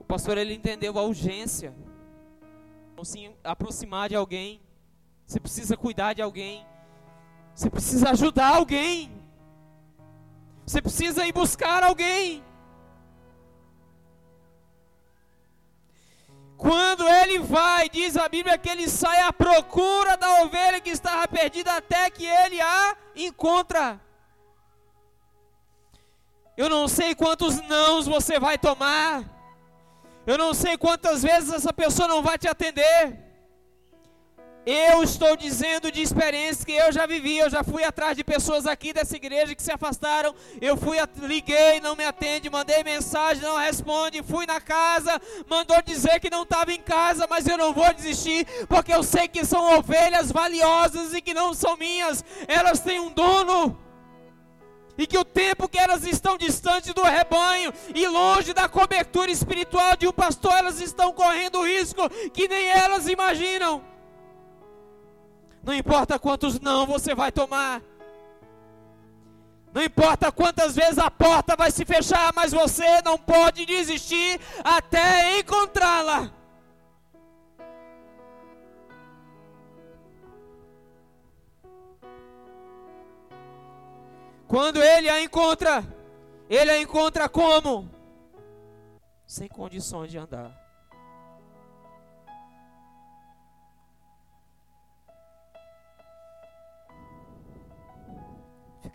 O 0.00 0.04
pastor 0.04 0.38
ele 0.38 0.54
entendeu 0.54 0.98
a 0.98 1.02
urgência. 1.02 1.74
Se 3.04 3.30
aproximar 3.44 4.08
de 4.08 4.16
alguém. 4.16 4.60
Você 5.26 5.38
precisa 5.38 5.76
cuidar 5.76 6.14
de 6.14 6.22
alguém. 6.22 6.66
Você 7.54 7.68
precisa 7.70 8.10
ajudar 8.10 8.56
alguém. 8.56 9.15
Você 10.66 10.82
precisa 10.82 11.26
ir 11.26 11.32
buscar 11.32 11.84
alguém. 11.84 12.44
Quando 16.56 17.06
ele 17.06 17.38
vai, 17.38 17.88
diz 17.88 18.16
a 18.16 18.28
Bíblia 18.28 18.58
que 18.58 18.68
ele 18.68 18.88
sai 18.88 19.20
à 19.20 19.32
procura 19.32 20.16
da 20.16 20.42
ovelha 20.42 20.80
que 20.80 20.90
estava 20.90 21.28
perdida 21.28 21.76
até 21.76 22.10
que 22.10 22.24
ele 22.24 22.60
a 22.60 22.96
encontra. 23.14 24.00
Eu 26.56 26.68
não 26.70 26.88
sei 26.88 27.14
quantos 27.14 27.60
nãos 27.68 28.06
você 28.06 28.40
vai 28.40 28.56
tomar. 28.56 29.24
Eu 30.26 30.38
não 30.38 30.52
sei 30.54 30.76
quantas 30.76 31.22
vezes 31.22 31.52
essa 31.52 31.72
pessoa 31.72 32.08
não 32.08 32.22
vai 32.22 32.38
te 32.38 32.48
atender. 32.48 33.25
Eu 34.68 35.04
estou 35.04 35.36
dizendo 35.36 35.92
de 35.92 36.02
experiência 36.02 36.66
que 36.66 36.72
eu 36.72 36.90
já 36.90 37.06
vivi, 37.06 37.38
eu 37.38 37.48
já 37.48 37.62
fui 37.62 37.84
atrás 37.84 38.16
de 38.16 38.24
pessoas 38.24 38.66
aqui 38.66 38.92
dessa 38.92 39.14
igreja 39.14 39.54
que 39.54 39.62
se 39.62 39.70
afastaram. 39.70 40.34
Eu 40.60 40.76
fui, 40.76 40.96
liguei, 41.22 41.78
não 41.80 41.94
me 41.94 42.04
atende, 42.04 42.50
mandei 42.50 42.82
mensagem, 42.82 43.44
não 43.44 43.56
responde. 43.56 44.24
Fui 44.24 44.44
na 44.44 44.60
casa, 44.60 45.22
mandou 45.48 45.80
dizer 45.82 46.18
que 46.18 46.28
não 46.28 46.42
estava 46.42 46.72
em 46.72 46.80
casa, 46.80 47.28
mas 47.30 47.46
eu 47.46 47.56
não 47.56 47.72
vou 47.72 47.94
desistir, 47.94 48.44
porque 48.66 48.92
eu 48.92 49.04
sei 49.04 49.28
que 49.28 49.44
são 49.44 49.78
ovelhas 49.78 50.32
valiosas 50.32 51.14
e 51.14 51.22
que 51.22 51.32
não 51.32 51.54
são 51.54 51.76
minhas. 51.76 52.24
Elas 52.48 52.80
têm 52.80 52.98
um 52.98 53.12
dono. 53.12 53.78
E 54.98 55.06
que 55.06 55.16
o 55.16 55.24
tempo 55.24 55.68
que 55.68 55.78
elas 55.78 56.04
estão 56.04 56.36
distantes 56.36 56.92
do 56.92 57.04
rebanho 57.04 57.72
e 57.94 58.08
longe 58.08 58.52
da 58.52 58.68
cobertura 58.68 59.30
espiritual 59.30 59.94
de 59.96 60.08
um 60.08 60.12
pastor, 60.12 60.54
elas 60.54 60.80
estão 60.80 61.12
correndo 61.12 61.64
risco 61.64 62.10
que 62.32 62.48
nem 62.48 62.68
elas 62.68 63.06
imaginam. 63.06 63.94
Não 65.66 65.74
importa 65.74 66.16
quantos 66.16 66.60
não 66.60 66.86
você 66.86 67.12
vai 67.12 67.32
tomar. 67.32 67.82
Não 69.74 69.82
importa 69.82 70.30
quantas 70.30 70.76
vezes 70.76 70.96
a 70.96 71.10
porta 71.10 71.56
vai 71.56 71.72
se 71.72 71.84
fechar, 71.84 72.32
mas 72.36 72.52
você 72.52 73.02
não 73.02 73.18
pode 73.18 73.66
desistir 73.66 74.40
até 74.62 75.40
encontrá-la. 75.40 76.30
Quando 84.46 84.80
ele 84.80 85.08
a 85.08 85.20
encontra, 85.20 85.84
ele 86.48 86.70
a 86.70 86.80
encontra 86.80 87.28
como? 87.28 87.90
Sem 89.26 89.48
condições 89.48 90.12
de 90.12 90.16
andar. 90.16 90.65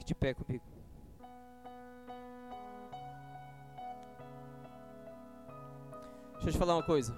Fique 0.02 0.08
de 0.08 0.16
pé 0.16 0.34
comigo. 0.34 0.64
Deixa 6.34 6.48
eu 6.48 6.52
te 6.52 6.58
falar 6.58 6.76
uma 6.76 6.84
coisa. 6.84 7.16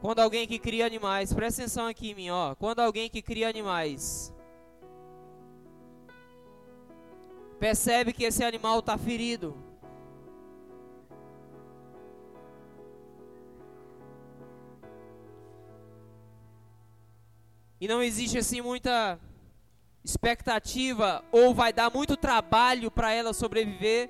Quando 0.00 0.20
alguém 0.20 0.46
que 0.46 0.58
cria 0.58 0.86
animais, 0.86 1.34
presta 1.34 1.60
atenção 1.60 1.86
aqui 1.86 2.12
em 2.12 2.14
mim, 2.14 2.30
ó. 2.30 2.54
Quando 2.54 2.80
alguém 2.80 3.10
que 3.10 3.20
cria 3.20 3.46
animais 3.46 4.32
percebe 7.60 8.14
que 8.14 8.24
esse 8.24 8.42
animal 8.42 8.78
está 8.78 8.96
ferido, 8.96 9.54
e 17.84 17.86
não 17.86 18.02
existe 18.02 18.38
assim 18.38 18.62
muita 18.62 19.20
expectativa 20.02 21.22
ou 21.30 21.52
vai 21.52 21.70
dar 21.70 21.90
muito 21.90 22.16
trabalho 22.16 22.90
para 22.90 23.12
ela 23.12 23.34
sobreviver, 23.34 24.08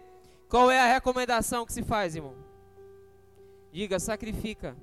qual 0.48 0.70
é 0.70 0.78
a 0.78 0.86
recomendação 0.86 1.66
que 1.66 1.72
se 1.72 1.82
faz, 1.82 2.14
irmão? 2.14 2.36
Diga, 3.72 3.98
sacrifica. 3.98 4.76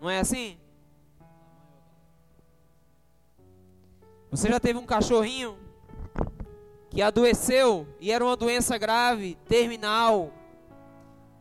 Não 0.00 0.08
é 0.08 0.18
assim? 0.18 0.58
Você 4.30 4.48
já 4.48 4.58
teve 4.58 4.78
um 4.78 4.86
cachorrinho 4.86 5.58
que 6.88 7.02
adoeceu 7.02 7.86
e 8.00 8.10
era 8.10 8.24
uma 8.24 8.34
doença 8.34 8.78
grave, 8.78 9.34
terminal. 9.46 10.32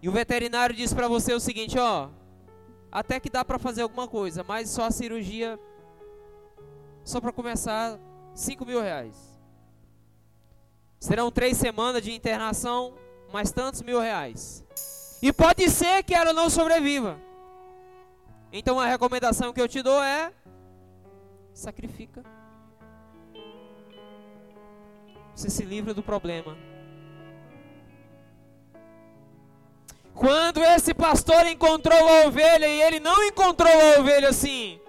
E 0.02 0.10
o 0.10 0.12
veterinário 0.12 0.76
disse 0.76 0.94
para 0.94 1.08
você 1.08 1.34
o 1.34 1.40
seguinte, 1.40 1.80
ó, 1.80 2.10
até 2.94 3.20
que 3.20 3.28
dá 3.28 3.44
para 3.44 3.58
fazer 3.58 3.82
alguma 3.82 4.08
coisa, 4.08 4.44
mas 4.44 4.70
só 4.70 4.86
a 4.86 4.92
cirurgia, 4.92 5.60
só 7.04 7.20
para 7.20 7.34
começar, 7.34 8.00
5 8.36 8.64
mil 8.64 8.80
reais. 8.80 9.34
Serão 11.00 11.32
três 11.32 11.58
semanas 11.58 12.04
de 12.04 12.14
internação, 12.14 12.94
mais 13.34 13.52
tantos 13.52 13.82
mil 13.82 14.00
reais. 14.00 14.64
E 15.24 15.34
pode 15.34 15.68
ser 15.72 16.04
que 16.04 16.14
ela 16.14 16.34
não 16.34 16.52
sobreviva. 16.52 17.20
Então 18.52 18.80
a 18.80 18.86
recomendação 18.86 19.52
que 19.52 19.60
eu 19.60 19.68
te 19.68 19.82
dou 19.82 20.02
é 20.02 20.32
sacrifica. 21.52 22.24
Você 25.36 25.50
se 25.50 25.66
livra 25.66 25.96
do 25.96 26.04
problema. 26.04 26.56
Quando 30.14 30.64
esse 30.64 30.94
pastor 30.94 31.48
encontrou 31.48 31.98
a 31.98 32.28
ovelha 32.28 32.68
e 32.68 32.82
ele 32.82 33.00
não 33.00 33.24
encontrou 33.24 33.72
a 33.72 34.00
ovelha 34.00 34.30
assim, 34.30 34.80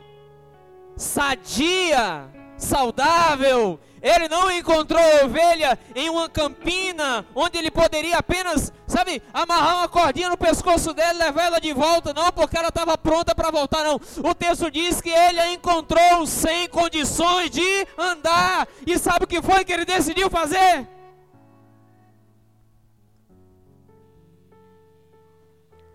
sadia, 0.97 2.29
saudável, 2.57 3.81
ele 4.03 4.29
não 4.29 4.51
encontrou 4.51 5.01
a 5.01 5.25
ovelha 5.25 5.79
em 5.95 6.11
uma 6.11 6.29
campina 6.29 7.25
onde 7.35 7.57
ele 7.57 7.71
poderia 7.71 8.19
apenas, 8.19 8.71
sabe, 8.87 9.23
amarrar 9.33 9.79
uma 9.79 9.89
cordinha 9.89 10.29
no 10.29 10.37
pescoço 10.37 10.93
dela 10.93 11.15
e 11.15 11.25
levar 11.25 11.45
ela 11.45 11.59
de 11.59 11.73
volta, 11.73 12.13
não, 12.13 12.31
porque 12.31 12.59
ela 12.59 12.69
estava 12.69 12.99
pronta 12.99 13.35
para 13.35 13.51
voltar, 13.51 13.83
não. 13.83 13.99
O 14.23 14.35
texto 14.35 14.71
diz 14.71 15.01
que 15.01 15.09
ele 15.09 15.41
a 15.41 15.55
encontrou 15.55 16.27
sem 16.27 16.69
condições 16.69 17.49
de 17.49 17.87
andar. 17.97 18.69
E 18.87 18.99
sabe 18.99 19.25
o 19.25 19.29
que 19.29 19.41
foi 19.41 19.65
que 19.65 19.73
ele 19.73 19.87
decidiu 19.87 20.29
fazer? 20.29 20.87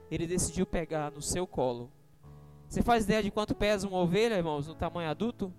Ele 0.10 0.26
decidiu 0.26 0.66
pegar 0.66 1.12
no 1.12 1.22
seu 1.22 1.46
colo. 1.46 1.92
Você 2.68 2.82
faz 2.82 3.04
ideia 3.04 3.24
de 3.24 3.32
quanto 3.32 3.56
pesa 3.56 3.88
uma 3.88 3.98
ovelha, 3.98 4.36
irmãos, 4.36 4.68
no 4.68 4.76
tamanho 4.76 5.10
adulto? 5.10 5.54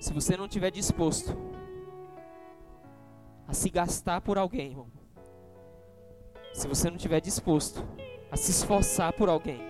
Se 0.00 0.12
você 0.12 0.36
não 0.36 0.48
tiver 0.48 0.70
disposto 0.70 1.36
a 3.46 3.52
se 3.52 3.68
gastar 3.68 4.20
por 4.20 4.38
alguém, 4.38 4.70
irmão, 4.70 4.86
se 6.52 6.68
você 6.68 6.90
não 6.90 6.96
tiver 6.96 7.20
disposto 7.20 7.84
a 8.30 8.36
se 8.36 8.50
esforçar 8.50 9.12
por 9.12 9.28
alguém, 9.28 9.60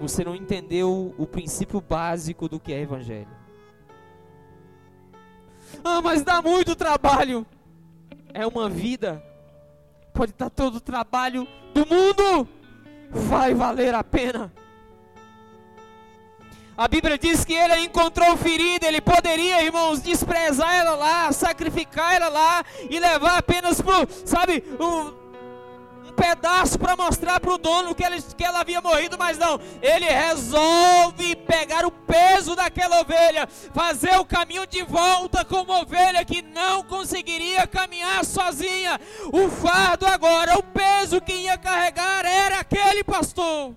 você 0.00 0.24
não 0.24 0.34
entendeu 0.34 1.14
o 1.16 1.26
princípio 1.26 1.80
básico 1.80 2.48
do 2.48 2.58
que 2.58 2.72
é 2.72 2.80
evangelho. 2.80 3.41
Ah, 5.84 6.00
mas 6.00 6.22
dá 6.22 6.40
muito 6.40 6.74
trabalho. 6.74 7.46
É 8.32 8.46
uma 8.46 8.68
vida. 8.68 9.22
Pode 10.12 10.32
dar 10.36 10.50
todo 10.50 10.76
o 10.76 10.80
trabalho 10.80 11.46
do 11.74 11.86
mundo. 11.86 12.48
Vai 13.10 13.54
valer 13.54 13.94
a 13.94 14.04
pena. 14.04 14.52
A 16.76 16.88
Bíblia 16.88 17.18
diz 17.18 17.44
que 17.44 17.52
ele 17.52 17.76
encontrou 17.80 18.36
ferida, 18.36 18.86
ele 18.86 19.00
poderia, 19.00 19.62
irmãos, 19.62 20.00
desprezar 20.00 20.74
ela 20.74 20.94
lá, 20.96 21.30
sacrificar 21.30 22.14
ela 22.14 22.28
lá 22.28 22.64
e 22.88 22.98
levar 22.98 23.36
apenas 23.38 23.80
para, 23.80 24.08
sabe, 24.24 24.64
um, 24.80 25.21
pedaço 26.16 26.78
para 26.78 26.96
mostrar 26.96 27.40
para 27.40 27.52
o 27.52 27.58
dono 27.58 27.94
que, 27.94 28.04
ele, 28.04 28.20
que 28.22 28.44
ela 28.44 28.60
havia 28.60 28.80
morrido, 28.80 29.16
mas 29.18 29.38
não. 29.38 29.60
Ele 29.80 30.06
resolve 30.06 31.36
pegar 31.36 31.84
o 31.84 31.90
peso 31.90 32.54
daquela 32.54 33.00
ovelha, 33.00 33.46
fazer 33.74 34.16
o 34.18 34.24
caminho 34.24 34.66
de 34.66 34.82
volta 34.82 35.44
como 35.44 35.72
ovelha 35.72 36.24
que 36.24 36.42
não 36.42 36.82
conseguiria 36.82 37.66
caminhar 37.66 38.24
sozinha. 38.24 39.00
O 39.32 39.48
fardo 39.48 40.06
agora, 40.06 40.58
o 40.58 40.62
peso 40.62 41.20
que 41.20 41.32
ia 41.32 41.58
carregar 41.58 42.24
era 42.24 42.60
aquele 42.60 43.02
pastor. 43.02 43.74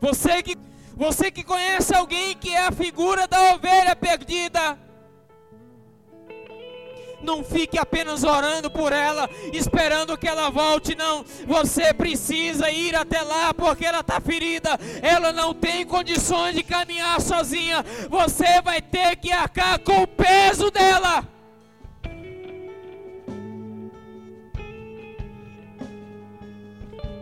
Você 0.00 0.42
que, 0.42 0.56
você 0.96 1.30
que 1.30 1.44
conhece 1.44 1.94
alguém 1.94 2.36
que 2.36 2.52
é 2.52 2.66
a 2.66 2.72
figura 2.72 3.28
da 3.28 3.54
ovelha 3.54 3.94
perdida, 3.94 4.76
não 7.22 7.44
fique 7.44 7.78
apenas 7.78 8.24
orando 8.24 8.70
por 8.70 8.92
ela, 8.92 9.28
esperando 9.52 10.16
que 10.16 10.28
ela 10.28 10.50
volte, 10.50 10.94
não. 10.94 11.24
Você 11.46 11.92
precisa 11.94 12.70
ir 12.70 12.94
até 12.94 13.22
lá 13.22 13.54
porque 13.54 13.84
ela 13.84 14.00
está 14.00 14.20
ferida. 14.20 14.78
Ela 15.02 15.32
não 15.32 15.54
tem 15.54 15.84
condições 15.84 16.54
de 16.54 16.62
caminhar 16.62 17.20
sozinha. 17.20 17.84
Você 18.08 18.60
vai 18.62 18.80
ter 18.82 19.16
que 19.16 19.32
arcar 19.32 19.78
com 19.80 20.02
o 20.02 20.06
peso 20.06 20.70
dela. 20.70 21.26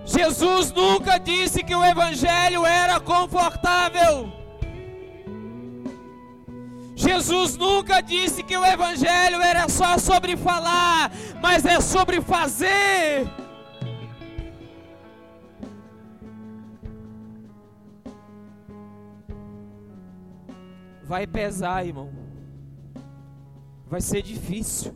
Jesus 0.04 0.72
nunca 0.72 1.18
disse 1.18 1.62
que 1.62 1.74
o 1.74 1.84
Evangelho 1.84 2.66
era 2.66 2.98
confortável. 2.98 4.39
Jesus 7.00 7.56
nunca 7.56 8.02
disse 8.02 8.42
que 8.42 8.54
o 8.54 8.64
Evangelho 8.64 9.40
era 9.40 9.66
só 9.70 9.96
sobre 9.96 10.36
falar, 10.36 11.10
mas 11.40 11.64
é 11.64 11.80
sobre 11.80 12.20
fazer. 12.20 13.26
Vai 21.02 21.26
pesar, 21.26 21.86
irmão. 21.86 22.10
Vai 23.86 24.02
ser 24.02 24.20
difícil. 24.20 24.94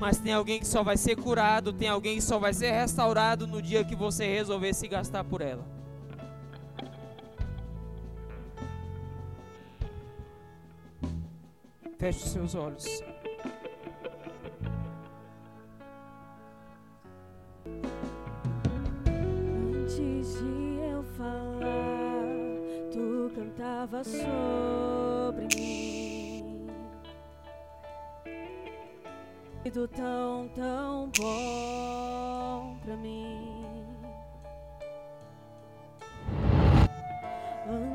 Mas 0.00 0.18
tem 0.18 0.32
alguém 0.32 0.58
que 0.58 0.66
só 0.66 0.82
vai 0.82 0.96
ser 0.96 1.14
curado, 1.14 1.72
tem 1.72 1.88
alguém 1.88 2.16
que 2.16 2.22
só 2.22 2.40
vai 2.40 2.52
ser 2.52 2.72
restaurado 2.72 3.46
no 3.46 3.62
dia 3.62 3.84
que 3.84 3.94
você 3.94 4.26
resolver 4.26 4.74
se 4.74 4.88
gastar 4.88 5.22
por 5.22 5.40
ela. 5.40 5.64
Feche 11.98 12.28
seus 12.28 12.54
olhos. 12.54 13.02
Antes 19.06 20.38
de 20.38 20.78
eu 20.92 21.02
falar, 21.16 22.24
tu 22.92 23.32
cantava 23.34 24.04
sobre 24.04 25.46
mim. 25.56 25.84
Tão, 29.96 30.48
tão 30.54 31.10
bom 31.18 32.76
pra 32.84 32.96
mim. 32.96 33.23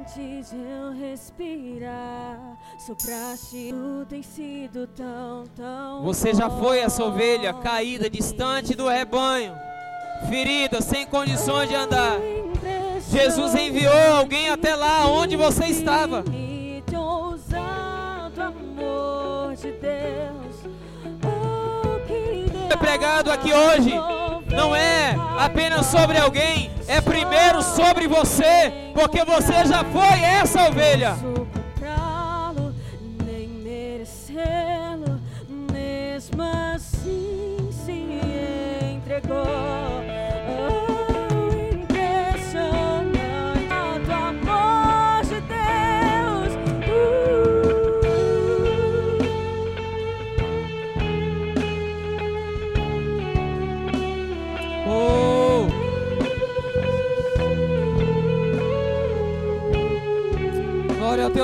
Antes 0.09 0.49
de 0.49 0.57
eu 0.57 0.91
respirar, 0.91 2.57
sopraste, 2.79 3.69
tu 3.69 4.05
tem 4.09 4.23
sido 4.23 4.87
tão, 4.87 5.43
tão 5.55 6.01
Você 6.03 6.33
já 6.33 6.49
foi 6.49 6.79
essa 6.79 7.03
ovelha 7.03 7.53
caída, 7.53 8.09
distante 8.09 8.73
do 8.73 8.87
rebanho, 8.87 9.53
ferida, 10.27 10.81
sem 10.81 11.05
condições 11.05 11.69
de 11.69 11.75
andar. 11.75 12.17
Jesus 13.11 13.53
enviou 13.53 13.93
alguém 14.15 14.49
até 14.49 14.75
lá 14.75 15.05
onde 15.05 15.35
você 15.35 15.65
estava. 15.65 16.23
É 22.67 22.75
pregado 22.77 23.31
aqui 23.31 23.53
hoje. 23.53 23.93
Não 24.49 24.75
é 24.75 25.15
apenas 25.37 25.85
sobre 25.85 26.17
alguém, 26.17 26.71
é 26.89 26.99
primeiro 26.99 27.61
sobre 27.61 28.07
você, 28.07 28.73
porque 28.95 29.23
você 29.23 29.63
já 29.65 29.83
foi 29.83 30.19
essa 30.21 30.67
ovelha. 30.67 31.15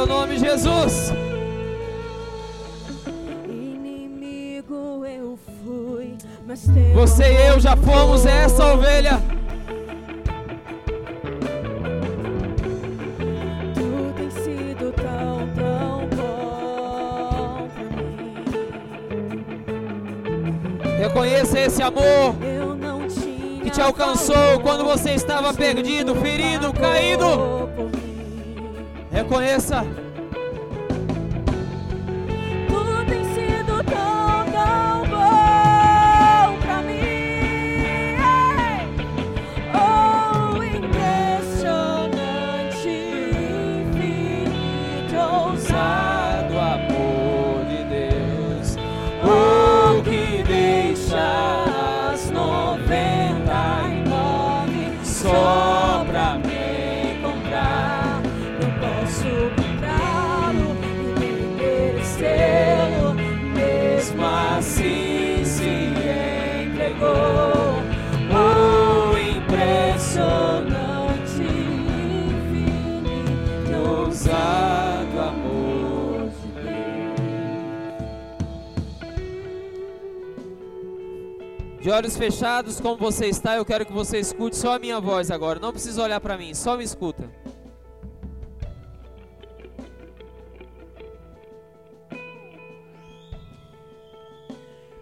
Teu 0.06 0.08
nome, 0.08 0.38
Jesus. 0.38 1.12
Inimigo 3.48 5.04
eu 5.06 5.38
fui, 5.64 6.16
mas 6.46 6.68
Você 6.94 7.24
e 7.24 7.48
eu 7.48 7.60
já 7.60 7.76
fomos 7.76 8.26
essa 8.26 8.74
ovelha. 8.74 9.22
Reconheça 21.00 21.60
esse 21.60 21.82
amor 21.82 22.36
que 23.64 23.70
te 23.70 23.82
alcançou 23.82 24.60
quando 24.62 24.84
você 24.84 25.12
estava 25.12 25.54
perdido, 25.54 26.16
ferido, 26.16 26.74
caído. 26.74 27.55
Reconheça. 29.16 29.86
Olhos 81.96 82.18
fechados, 82.18 82.80
como 82.82 82.98
você 82.98 83.28
está, 83.28 83.56
eu 83.56 83.66
quero 83.66 83.86
que 83.86 83.94
você 83.94 84.20
escute 84.20 84.58
só 84.58 84.76
a 84.76 84.80
minha 84.80 85.00
voz 85.00 85.32
agora. 85.32 85.60
Não 85.60 85.72
precisa 85.72 86.04
olhar 86.04 86.20
para 86.20 86.38
mim, 86.38 86.54
só 86.54 86.76
me 86.76 86.84
escuta. 86.84 87.30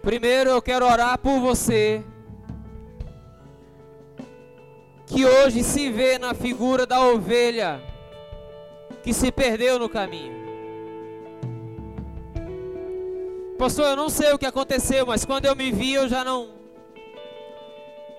Primeiro 0.02 0.50
eu 0.50 0.62
quero 0.62 0.86
orar 0.86 1.18
por 1.18 1.40
você 1.40 2.04
que 5.06 5.24
hoje 5.24 5.64
se 5.64 5.90
vê 5.90 6.18
na 6.18 6.34
figura 6.34 6.86
da 6.86 7.00
ovelha 7.00 7.80
que 9.02 9.12
se 9.12 9.32
perdeu 9.32 9.78
no 9.78 9.88
caminho. 9.88 10.44
Pastor, 13.58 13.86
eu 13.86 13.96
não 13.96 14.08
sei 14.08 14.32
o 14.32 14.38
que 14.38 14.46
aconteceu, 14.46 15.06
mas 15.06 15.24
quando 15.24 15.46
eu 15.46 15.56
me 15.56 15.72
vi, 15.72 15.94
eu 15.94 16.08
já 16.08 16.22
não 16.22 16.63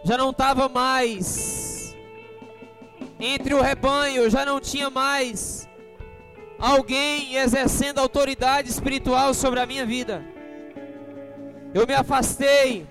já 0.05 0.15
não 0.19 0.29
estava 0.29 0.69
mais 0.69 1.97
entre 3.19 3.55
o 3.55 3.61
rebanho, 3.61 4.29
já 4.29 4.45
não 4.45 4.61
tinha 4.61 4.87
mais 4.91 5.67
alguém 6.59 7.35
exercendo 7.35 7.97
autoridade 7.97 8.69
espiritual 8.69 9.33
sobre 9.33 9.59
a 9.59 9.65
minha 9.65 9.83
vida. 9.83 10.23
Eu 11.73 11.87
me 11.87 11.95
afastei. 11.95 12.85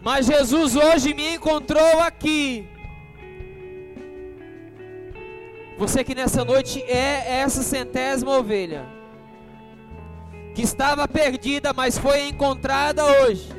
Mas 0.00 0.26
Jesus 0.26 0.74
hoje 0.74 1.12
me 1.12 1.34
encontrou 1.34 2.00
aqui. 2.00 2.66
Você 5.76 6.02
que 6.02 6.14
nessa 6.14 6.42
noite 6.42 6.82
é 6.84 7.40
essa 7.40 7.62
centésima 7.62 8.38
ovelha 8.38 8.86
que 10.54 10.62
estava 10.62 11.06
perdida, 11.06 11.74
mas 11.74 11.98
foi 11.98 12.28
encontrada 12.28 13.04
hoje. 13.04 13.55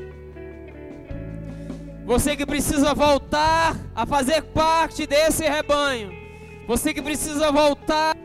Você 2.07 2.37
que 2.37 2.45
precisa 2.45 2.93
voltar 2.93 3.75
a 3.93 4.05
fazer 4.05 4.41
parte 4.41 5.05
desse 5.05 5.43
rebanho. 5.43 6.09
Você 6.65 6.93
que 6.93 7.01
precisa 7.01 7.51
voltar. 7.51 8.15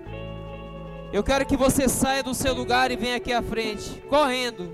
Eu 1.12 1.20
quero 1.24 1.45
que 1.45 1.57
você 1.57 1.89
saia 1.89 2.22
do 2.22 2.33
seu 2.33 2.55
lugar 2.55 2.93
e 2.93 2.97
venha 2.97 3.16
aqui 3.16 3.33
à 3.33 3.43
frente, 3.43 4.01
correndo. 4.09 4.72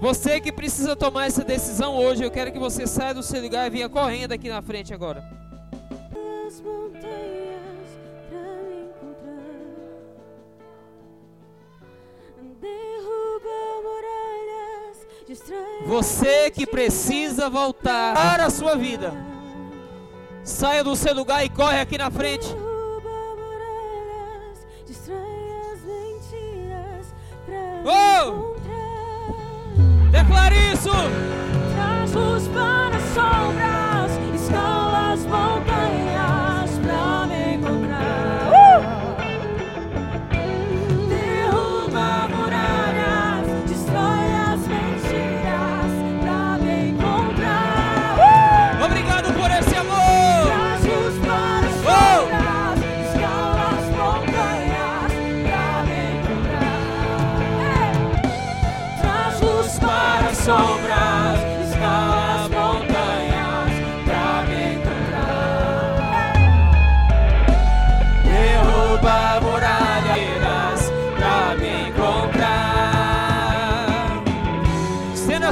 Você 0.00 0.40
que 0.40 0.50
precisa 0.50 0.96
tomar 0.96 1.28
essa 1.28 1.44
decisão 1.44 1.96
hoje, 1.96 2.24
eu 2.24 2.32
quero 2.32 2.50
que 2.50 2.58
você 2.58 2.84
saia 2.84 3.14
do 3.14 3.22
seu 3.22 3.40
lugar 3.40 3.68
e 3.68 3.70
venha 3.70 3.88
correndo 3.88 4.32
aqui 4.32 4.48
na 4.48 4.60
frente 4.60 4.92
agora. 4.92 5.22
Derruba 12.60 13.80
distrai 13.80 13.99
Você 15.86 16.50
que 16.50 16.66
precisa 16.66 17.48
voltar 17.48 18.14
para 18.14 18.46
a 18.46 18.50
sua 18.50 18.74
vida. 18.74 19.12
Saia 20.42 20.82
do 20.82 20.96
seu 20.96 21.14
lugar 21.14 21.44
e 21.44 21.48
corre 21.48 21.80
aqui 21.80 21.96
na 21.96 22.10
frente. 22.10 22.46
Oh! 27.84 28.56
Declare 30.10 30.72
isso. 30.72 30.90
Traz 31.74 32.12
luz 32.12 32.48
para 32.48 32.96
as 32.96 33.02
sombras, 33.14 33.79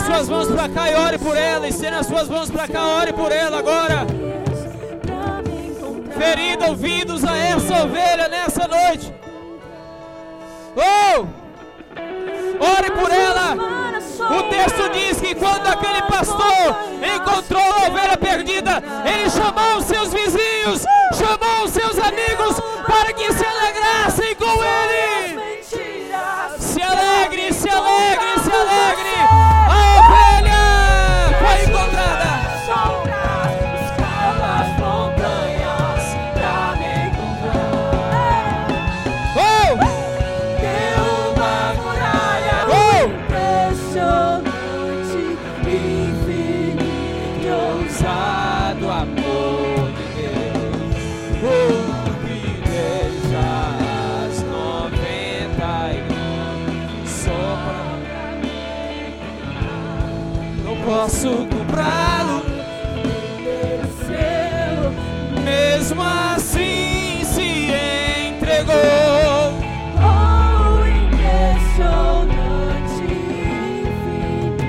suas 0.09 0.29
mãos 0.29 0.49
pra 0.49 0.69
cá 0.69 0.91
e 0.91 0.95
ore 0.95 1.19
por 1.19 1.37
ela. 1.37 1.69
Estenda 1.69 1.99
as 1.99 2.07
suas 2.07 2.29
mãos 2.29 2.51
pra 2.51 2.67
cá, 2.67 2.87
ore 2.87 3.13
por 3.13 3.31
ela 3.31 3.59
agora. 3.59 4.07
Pra 5.03 5.43
me 5.43 5.69
encontrar. 5.69 6.19
Ferida 6.19 6.67
ouvidos 6.69 7.25
a 7.25 7.37
essa 7.37 7.85
ovelha 7.85 8.29
nessa 8.29 8.67
noite. 8.67 9.15
Oh! 10.77 11.27
Ore 12.61 12.91
por 12.91 13.11
ela. 13.11 13.28
Texto 14.59 14.89
diz 14.91 15.21
que 15.21 15.37
quando 15.37 15.69
aquele 15.69 16.03
pastor 16.03 16.75
encontrou 17.01 17.63
a 17.63 17.87
ovelha 17.87 18.17
perdida, 18.17 18.83
ele 19.05 19.31
chamou 19.31 19.77
os 19.77 19.85
seus 19.85 20.13
vizinhos, 20.13 20.83
chamou 21.17 21.65
os 21.65 21.71
seus 21.71 21.97
amigos 21.97 22.61
para 22.85 23.13
que 23.13 23.33
se 23.33 23.45
alegrassem 23.45 24.35
com 24.35 24.65
ele. 24.65 25.08
Posso 61.09 61.47
comprá-lo, 61.47 62.43
mesmo 65.43 66.03
assim 66.03 67.25
se 67.25 67.71
entregou. 68.29 68.75
Oh, 69.97 70.85
impressionante, 71.07 72.93
infinito, 73.95 74.61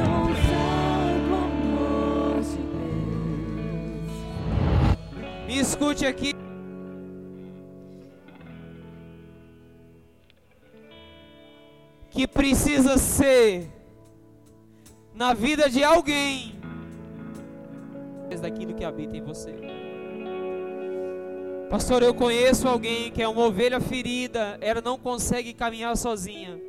ousado 0.00 1.34
amor 1.44 2.40
de 2.40 2.62
Deus. 2.72 4.16
Me 5.46 5.54
escute 5.60 6.06
aqui. 6.06 6.32
Que 12.10 12.26
precisa 12.26 12.96
ser 12.96 13.75
na 15.16 15.34
vida 15.34 15.68
de 15.68 15.82
alguém 15.82 16.54
daquilo 18.40 18.74
que 18.74 18.84
habita 18.84 19.16
em 19.16 19.22
você. 19.22 19.54
Pastor, 21.70 22.02
eu 22.02 22.14
conheço 22.14 22.68
alguém 22.68 23.10
que 23.10 23.22
é 23.22 23.26
uma 23.26 23.46
ovelha 23.46 23.80
ferida, 23.80 24.58
ela 24.60 24.82
não 24.82 24.98
consegue 24.98 25.54
caminhar 25.54 25.96
sozinha. 25.96 26.60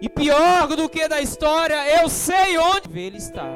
E 0.00 0.08
pior 0.08 0.68
do 0.68 0.88
que 0.88 1.06
da 1.08 1.20
história, 1.20 2.00
eu 2.00 2.08
sei 2.08 2.56
onde 2.56 2.98
ele 2.98 3.18
está. 3.18 3.50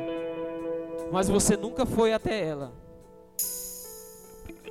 Mas 1.13 1.29
você 1.29 1.57
nunca 1.57 1.87
foi 1.87 2.13
até 2.13 2.45
ela 2.45 2.85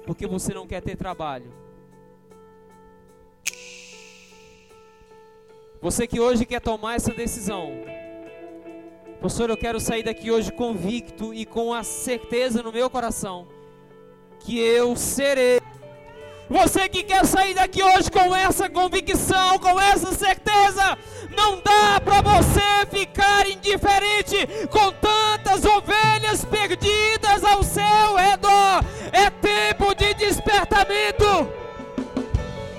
porque 0.06 0.28
você 0.28 0.54
não 0.54 0.68
quer 0.68 0.82
ter 0.82 0.96
trabalho. 0.96 1.52
Você 5.82 6.08
que 6.08 6.20
hoje 6.20 6.46
quer 6.46 6.62
tomar 6.62 6.96
essa 6.96 7.12
decisão, 7.12 7.72
pastor, 9.24 9.50
eu 9.50 9.56
quero 9.56 9.80
sair 9.80 10.04
daqui 10.04 10.30
hoje 10.30 10.52
convicto 10.52 11.34
e 11.34 11.46
com 11.46 11.74
a 11.74 11.82
certeza 11.82 12.62
no 12.62 12.74
meu 12.74 12.90
coração 12.90 13.48
que 14.42 14.60
eu 14.60 14.98
serei. 14.98 15.62
Você 16.50 16.90
que 16.90 17.04
quer 17.04 17.26
sair 17.26 17.54
daqui 17.54 17.82
hoje 17.82 18.12
com 18.12 18.36
essa 18.36 18.70
convicção, 18.70 19.58
com 19.60 19.80
essa 19.80 20.12
certeza, 20.12 20.98
não 21.38 21.56
dá 21.62 22.02
para 22.04 22.22
você 22.22 22.86
ficar 22.92 23.50
indiferente 23.50 24.46
com 24.70 24.92
tantas 24.92 25.64
ovelhas 25.64 26.44
perdidas 26.44 27.46
ao 27.46 27.64
seu 27.64 28.16
redor. 28.18 28.84
É 29.14 29.30
tempo 29.30 29.96
de 29.96 30.14
despertamento. 30.16 31.63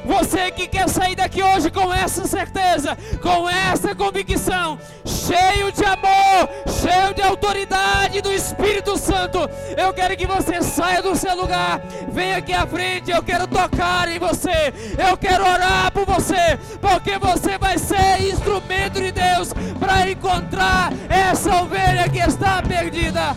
Você 0.04 0.50
que 0.50 0.66
quer 0.66 0.88
sair 0.88 1.16
daqui 1.16 1.42
hoje 1.42 1.70
com 1.70 1.92
essa 1.92 2.26
certeza, 2.26 2.96
com 3.22 3.48
essa 3.48 3.94
convicção, 3.94 4.78
cheio 5.04 5.72
de 5.72 5.84
amor, 5.84 6.48
cheio 6.66 7.14
de 7.14 7.22
autoridade 7.22 8.20
do 8.20 8.30
Espírito 8.30 8.98
Santo, 8.98 9.38
eu 9.76 9.92
quero 9.94 10.16
que 10.16 10.26
você 10.26 10.60
saia 10.60 11.02
do 11.02 11.16
seu 11.16 11.34
lugar, 11.34 11.80
venha 12.12 12.36
aqui 12.36 12.52
à 12.52 12.66
frente, 12.66 13.10
eu 13.10 13.22
quero 13.22 13.46
tocar 13.46 14.08
em 14.08 14.18
você, 14.18 14.72
eu 15.08 15.16
quero 15.16 15.42
orar 15.42 15.90
por 15.92 16.04
você, 16.04 16.58
porque 16.80 17.18
você 17.18 17.56
vai 17.56 17.78
ser 17.78 18.20
instrumento 18.28 19.00
de 19.00 19.10
Deus 19.10 19.52
para 19.80 20.10
encontrar 20.10 20.92
essa 21.08 21.62
ovelha 21.62 22.08
que 22.10 22.18
está 22.18 22.62
perdida. 22.62 23.34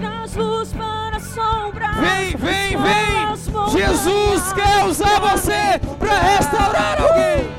Traz 0.00 0.34
luz 0.34 0.72
para 0.72 1.16
a 1.16 1.20
sombra. 1.20 1.92
Vem, 1.92 2.36
vem, 2.36 2.76
vem! 2.76 3.17
Jesus 3.70 4.52
quer 4.54 4.84
usar 4.86 5.20
você 5.20 5.78
para 5.98 6.18
restaurar 6.20 7.02
alguém. 7.02 7.50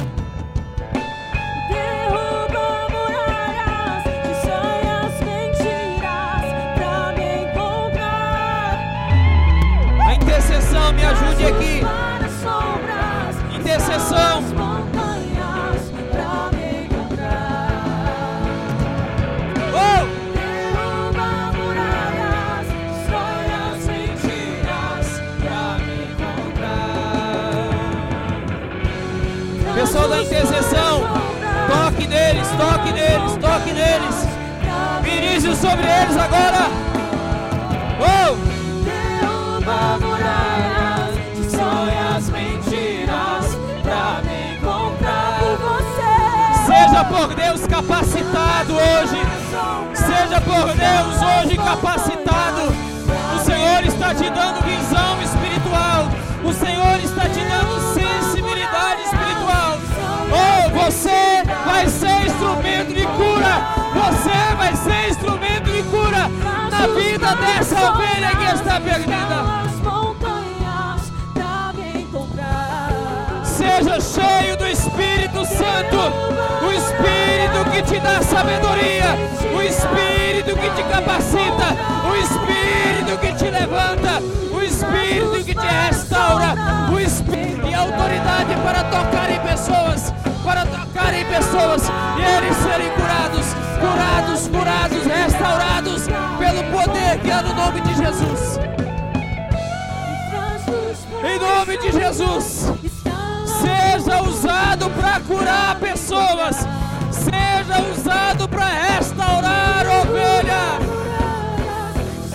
A 10.03 10.13
intercessão, 10.15 10.93
me 10.93 11.05
ajude 11.05 11.45
aqui. 11.45 11.81
Intercessão. 13.55 14.48
Toque 33.69 33.73
neles. 33.73 34.27
Ministre 35.03 35.55
sobre 35.55 35.85
eles 35.85 36.17
agora. 36.17 36.69
Oh! 37.99 38.35
Derruba 38.83 39.99
muralhas, 39.99 41.15
destrói 41.35 41.97
as 42.15 42.29
mentiras 42.29 43.57
pra 43.83 44.21
me 44.23 44.55
encontrar. 44.55 45.39
Você, 45.59 46.65
Seja 46.65 47.03
por 47.05 47.35
Deus 47.35 47.67
capacitado 47.67 48.73
hoje. 48.73 49.19
Seja 49.93 50.41
por 50.41 50.65
Deus 50.75 51.21
hoje 51.21 51.57
capacitado. 51.57 52.73
O 53.35 53.39
Senhor 53.39 53.83
está 53.85 54.13
te 54.13 54.29
dando 54.29 54.63
visão 54.63 55.21
espiritual. 55.21 56.07
O 56.43 56.53
Senhor 56.53 56.99
está 57.03 57.23
te 57.29 57.39
dando 57.39 57.79
sensibilidade 57.93 59.01
espiritual. 59.03 59.77
Oh, 60.31 60.69
você 60.69 61.43
vai 61.65 61.87
ser 61.87 62.08
instrumento 62.39 62.93
de 62.93 63.05
cura. 63.05 63.53
Você 63.93 64.55
vai 64.55 64.75
ser 64.75 65.09
instrumento 65.09 65.69
de 65.71 65.83
cura 65.83 66.29
na 66.71 66.87
vida 66.87 67.35
dessa 67.35 67.91
ovelha 67.91 68.29
que 68.29 68.55
está 68.55 68.79
perdida. 68.79 69.59
Seja 73.43 73.99
cheio 73.99 74.57
do 74.57 74.67
Espírito 74.67 75.45
Santo, 75.45 75.97
o 76.65 76.71
Espírito 76.71 77.71
que 77.71 77.81
te 77.83 77.99
dá 77.99 78.21
sabedoria, 78.21 79.17
o 79.53 79.61
Espírito 79.61 80.55
que 80.55 80.69
te 80.69 80.83
capacita, 80.83 81.75
o 82.09 82.15
Espírito 82.15 83.19
que 83.19 83.33
te 83.33 83.51
levanta, 83.51 84.23
o 84.53 84.61
Espírito 84.61 85.43
que 85.43 85.55
te 85.55 85.67
restaura, 85.67 86.55
é 97.31 97.41
no 97.41 97.53
nome 97.53 97.81
de 97.81 97.95
Jesus. 97.95 98.59
Em 101.23 101.39
nome 101.39 101.77
de 101.77 101.91
Jesus 101.91 102.79
seja 103.61 104.21
usado 104.23 104.89
para 104.91 105.19
curar 105.21 105.79
pessoas, 105.79 106.67
seja 107.11 107.81
usado 107.91 108.47
para 108.47 108.65
restaurar 108.65 109.85
ovelha. 110.01 110.79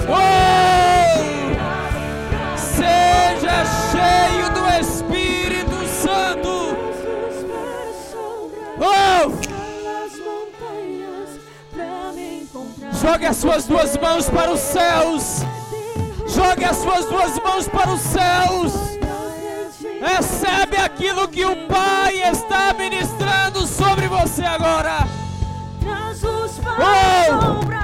Oh! 0.08 0.34
Seja 2.56 3.64
cheio 3.90 4.43
Jogue 13.04 13.26
as 13.26 13.36
suas 13.36 13.66
duas 13.66 13.98
mãos 13.98 14.30
para 14.30 14.50
os 14.50 14.60
céus. 14.60 15.44
Jogue 16.26 16.64
as 16.64 16.78
suas 16.78 17.04
duas 17.04 17.38
mãos 17.38 17.68
para 17.68 17.90
os 17.90 18.00
céus. 18.00 18.72
Recebe 20.00 20.78
aquilo 20.78 21.28
que 21.28 21.44
o 21.44 21.54
Pai 21.68 22.22
está 22.22 22.72
ministrando 22.72 23.66
sobre 23.66 24.08
você 24.08 24.42
agora. 24.42 25.06
Oh! 26.80 27.83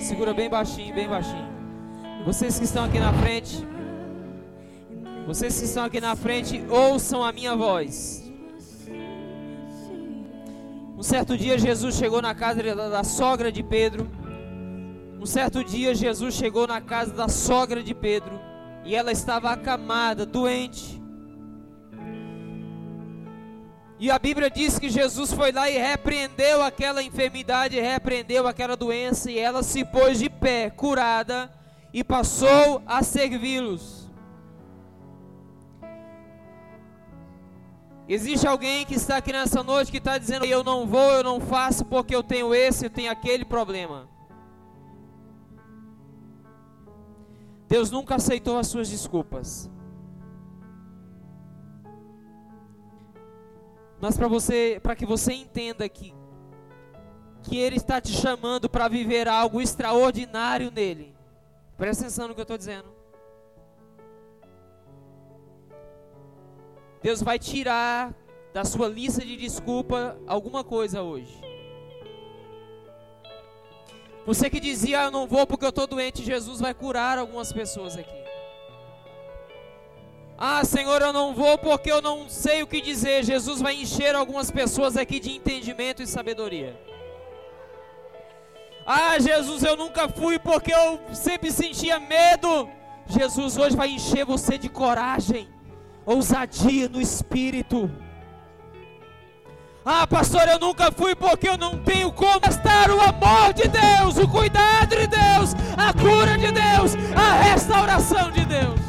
Segura 0.00 0.32
bem 0.32 0.48
baixinho, 0.48 0.94
bem 0.94 1.08
baixinho. 1.08 1.48
Vocês 2.24 2.58
que 2.58 2.64
estão 2.64 2.84
aqui 2.84 2.98
na 2.98 3.12
frente, 3.12 3.66
vocês 5.26 5.58
que 5.58 5.64
estão 5.64 5.84
aqui 5.84 6.00
na 6.00 6.16
frente, 6.16 6.64
ouçam 6.68 7.22
a 7.22 7.32
minha 7.32 7.54
voz. 7.54 8.30
Um 10.96 11.02
certo 11.02 11.36
dia 11.36 11.58
Jesus 11.58 11.94
chegou 11.94 12.20
na 12.20 12.34
casa 12.34 12.62
da 12.90 13.04
sogra 13.04 13.52
de 13.52 13.62
Pedro. 13.62 14.08
Um 15.20 15.26
certo 15.26 15.62
dia 15.62 15.94
Jesus 15.94 16.34
chegou 16.34 16.66
na 16.66 16.80
casa 16.80 17.12
da 17.12 17.28
sogra 17.28 17.82
de 17.82 17.94
Pedro 17.94 18.48
e 18.88 18.94
ela 18.94 19.12
estava 19.12 19.50
acamada, 19.50 20.24
doente. 20.24 20.98
E 23.98 24.10
a 24.10 24.18
Bíblia 24.18 24.48
diz 24.48 24.78
que 24.78 24.88
Jesus 24.88 25.30
foi 25.30 25.52
lá 25.52 25.68
e 25.68 25.76
repreendeu 25.76 26.62
aquela 26.62 27.02
enfermidade, 27.02 27.78
repreendeu 27.78 28.48
aquela 28.48 28.78
doença, 28.78 29.30
e 29.30 29.38
ela 29.38 29.62
se 29.62 29.84
pôs 29.84 30.18
de 30.18 30.30
pé, 30.30 30.70
curada, 30.70 31.52
e 31.92 32.02
passou 32.02 32.82
a 32.86 33.02
servi-los. 33.02 34.10
Existe 38.08 38.46
alguém 38.46 38.86
que 38.86 38.94
está 38.94 39.18
aqui 39.18 39.34
nessa 39.34 39.62
noite 39.62 39.90
que 39.90 39.98
está 39.98 40.16
dizendo: 40.16 40.46
Eu 40.46 40.64
não 40.64 40.86
vou, 40.86 41.12
eu 41.12 41.22
não 41.22 41.42
faço 41.42 41.84
porque 41.84 42.16
eu 42.16 42.22
tenho 42.22 42.54
esse, 42.54 42.86
eu 42.86 42.90
tenho 42.90 43.12
aquele 43.12 43.44
problema. 43.44 44.08
Deus 47.68 47.90
nunca 47.90 48.16
aceitou 48.16 48.58
as 48.58 48.66
suas 48.66 48.88
desculpas. 48.88 49.70
Mas 54.00 54.16
para 54.16 54.26
você, 54.26 54.80
para 54.82 54.96
que 54.96 55.04
você 55.04 55.32
entenda 55.32 55.88
que 55.88 56.16
que 57.42 57.56
ele 57.56 57.76
está 57.76 58.00
te 58.00 58.12
chamando 58.12 58.68
para 58.68 58.88
viver 58.88 59.28
algo 59.28 59.60
extraordinário 59.60 60.70
nele. 60.70 61.14
Presta 61.76 62.04
atenção 62.04 62.28
no 62.28 62.34
que 62.34 62.40
eu 62.40 62.42
estou 62.42 62.58
dizendo. 62.58 62.92
Deus 67.02 67.22
vai 67.22 67.38
tirar 67.38 68.14
da 68.52 68.64
sua 68.64 68.88
lista 68.88 69.24
de 69.24 69.36
desculpa 69.36 70.18
alguma 70.26 70.64
coisa 70.64 71.00
hoje. 71.00 71.47
Você 74.28 74.50
que 74.50 74.60
dizia, 74.60 75.04
eu 75.04 75.10
não 75.10 75.26
vou 75.26 75.46
porque 75.46 75.64
eu 75.64 75.70
estou 75.70 75.86
doente, 75.86 76.22
Jesus 76.22 76.60
vai 76.60 76.74
curar 76.74 77.16
algumas 77.16 77.50
pessoas 77.50 77.96
aqui. 77.96 78.18
Ah, 80.36 80.62
Senhor, 80.66 81.00
eu 81.00 81.14
não 81.14 81.34
vou 81.34 81.56
porque 81.56 81.90
eu 81.90 82.02
não 82.02 82.28
sei 82.28 82.62
o 82.62 82.66
que 82.66 82.82
dizer. 82.82 83.24
Jesus 83.24 83.62
vai 83.62 83.76
encher 83.76 84.14
algumas 84.14 84.50
pessoas 84.50 84.98
aqui 84.98 85.18
de 85.18 85.30
entendimento 85.34 86.02
e 86.02 86.06
sabedoria. 86.06 86.78
Ah, 88.84 89.18
Jesus, 89.18 89.62
eu 89.62 89.78
nunca 89.78 90.10
fui 90.10 90.38
porque 90.38 90.74
eu 90.74 91.00
sempre 91.14 91.50
sentia 91.50 91.98
medo. 91.98 92.68
Jesus 93.06 93.56
hoje 93.56 93.74
vai 93.74 93.88
encher 93.88 94.26
você 94.26 94.58
de 94.58 94.68
coragem, 94.68 95.48
ousadia 96.04 96.86
no 96.86 97.00
espírito. 97.00 97.90
Ah, 99.84 100.06
pastor, 100.06 100.46
eu 100.48 100.58
nunca 100.58 100.92
fui 100.92 101.14
porque 101.14 101.48
eu 101.48 101.56
não 101.56 101.78
tenho 101.82 102.12
como 102.12 102.40
estar 102.46 102.90
o 102.90 103.00
amor 103.00 103.52
de 103.54 103.68
Deus, 103.68 104.18
o 104.18 104.28
cuidado 104.28 104.90
de 104.90 105.06
Deus, 105.06 105.54
a 105.76 105.92
cura 105.92 106.36
de 106.36 106.52
Deus, 106.52 106.94
a 107.16 107.42
restauração 107.42 108.30
de 108.30 108.44
Deus. 108.44 108.80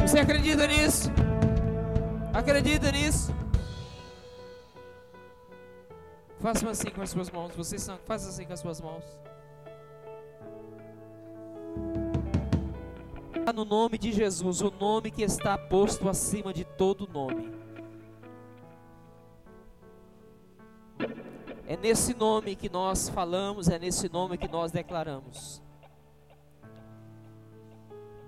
Você 0.00 0.18
acredita 0.18 0.66
nisso? 0.66 1.10
Acredita 2.32 2.90
nisso? 2.90 3.34
Faça 6.40 6.68
assim 6.68 6.90
com 6.90 7.02
as 7.02 7.10
suas 7.10 7.30
mãos. 7.30 7.54
Vocês 7.54 7.82
são, 7.82 7.98
faça 8.04 8.28
assim 8.28 8.44
com 8.44 8.52
as 8.52 8.60
suas 8.60 8.80
mãos. 8.80 9.04
No 13.54 13.64
nome 13.66 13.98
de 13.98 14.10
Jesus, 14.12 14.62
o 14.62 14.70
nome 14.70 15.10
que 15.10 15.22
está 15.22 15.58
posto 15.58 16.08
acima 16.08 16.52
de 16.54 16.64
todo 16.64 17.06
nome. 17.06 17.61
É 21.66 21.76
nesse 21.76 22.14
nome 22.14 22.54
que 22.54 22.68
nós 22.68 23.08
falamos, 23.08 23.68
é 23.68 23.78
nesse 23.78 24.08
nome 24.08 24.36
que 24.36 24.48
nós 24.48 24.72
declaramos. 24.72 25.62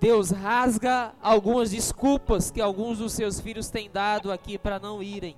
Deus 0.01 0.31
rasga 0.31 1.15
algumas 1.23 1.71
desculpas 1.71 2.51
que 2.51 2.61
alguns 2.61 2.99
dos 2.99 3.13
seus 3.13 3.41
filhos 3.41 3.69
têm 3.71 3.91
dado 3.91 4.31
aqui 4.31 4.59
para 4.59 4.79
não 4.79 5.03
irem. 5.03 5.37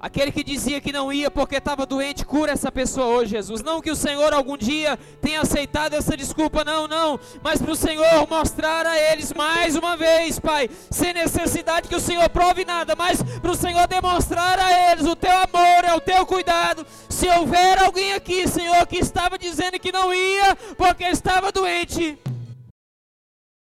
Aquele 0.00 0.32
que 0.32 0.42
dizia 0.42 0.80
que 0.80 0.92
não 0.92 1.12
ia 1.12 1.30
porque 1.30 1.56
estava 1.56 1.84
doente, 1.84 2.24
cura 2.24 2.52
essa 2.52 2.72
pessoa 2.72 3.06
hoje, 3.08 3.32
Jesus. 3.32 3.62
Não 3.62 3.82
que 3.82 3.90
o 3.90 3.96
Senhor 3.96 4.32
algum 4.32 4.56
dia 4.56 4.98
tenha 5.20 5.42
aceitado 5.42 5.92
essa 5.92 6.16
desculpa, 6.16 6.64
não, 6.64 6.88
não. 6.88 7.20
Mas 7.42 7.60
para 7.60 7.70
o 7.70 7.76
Senhor 7.76 8.26
mostrar 8.26 8.86
a 8.86 8.98
eles 8.98 9.30
mais 9.34 9.76
uma 9.76 9.98
vez, 9.98 10.38
Pai, 10.38 10.70
sem 10.90 11.12
necessidade 11.12 11.86
que 11.86 11.94
o 11.94 12.00
Senhor 12.00 12.26
prove 12.30 12.64
nada, 12.64 12.96
mas 12.96 13.22
para 13.22 13.50
o 13.50 13.54
Senhor 13.54 13.86
demonstrar 13.86 14.58
a 14.58 14.90
eles 14.90 15.04
o 15.04 15.14
teu 15.14 15.32
amor, 15.32 15.84
é 15.84 15.94
o 15.94 16.00
teu 16.00 16.24
cuidado. 16.24 16.86
Se 17.10 17.28
houver 17.28 17.78
alguém 17.78 18.14
aqui, 18.14 18.48
Senhor, 18.48 18.86
que 18.86 18.96
estava 18.96 19.38
dizendo 19.38 19.78
que 19.78 19.92
não 19.92 20.14
ia 20.14 20.56
porque 20.78 21.04
estava 21.04 21.52
doente, 21.52 22.18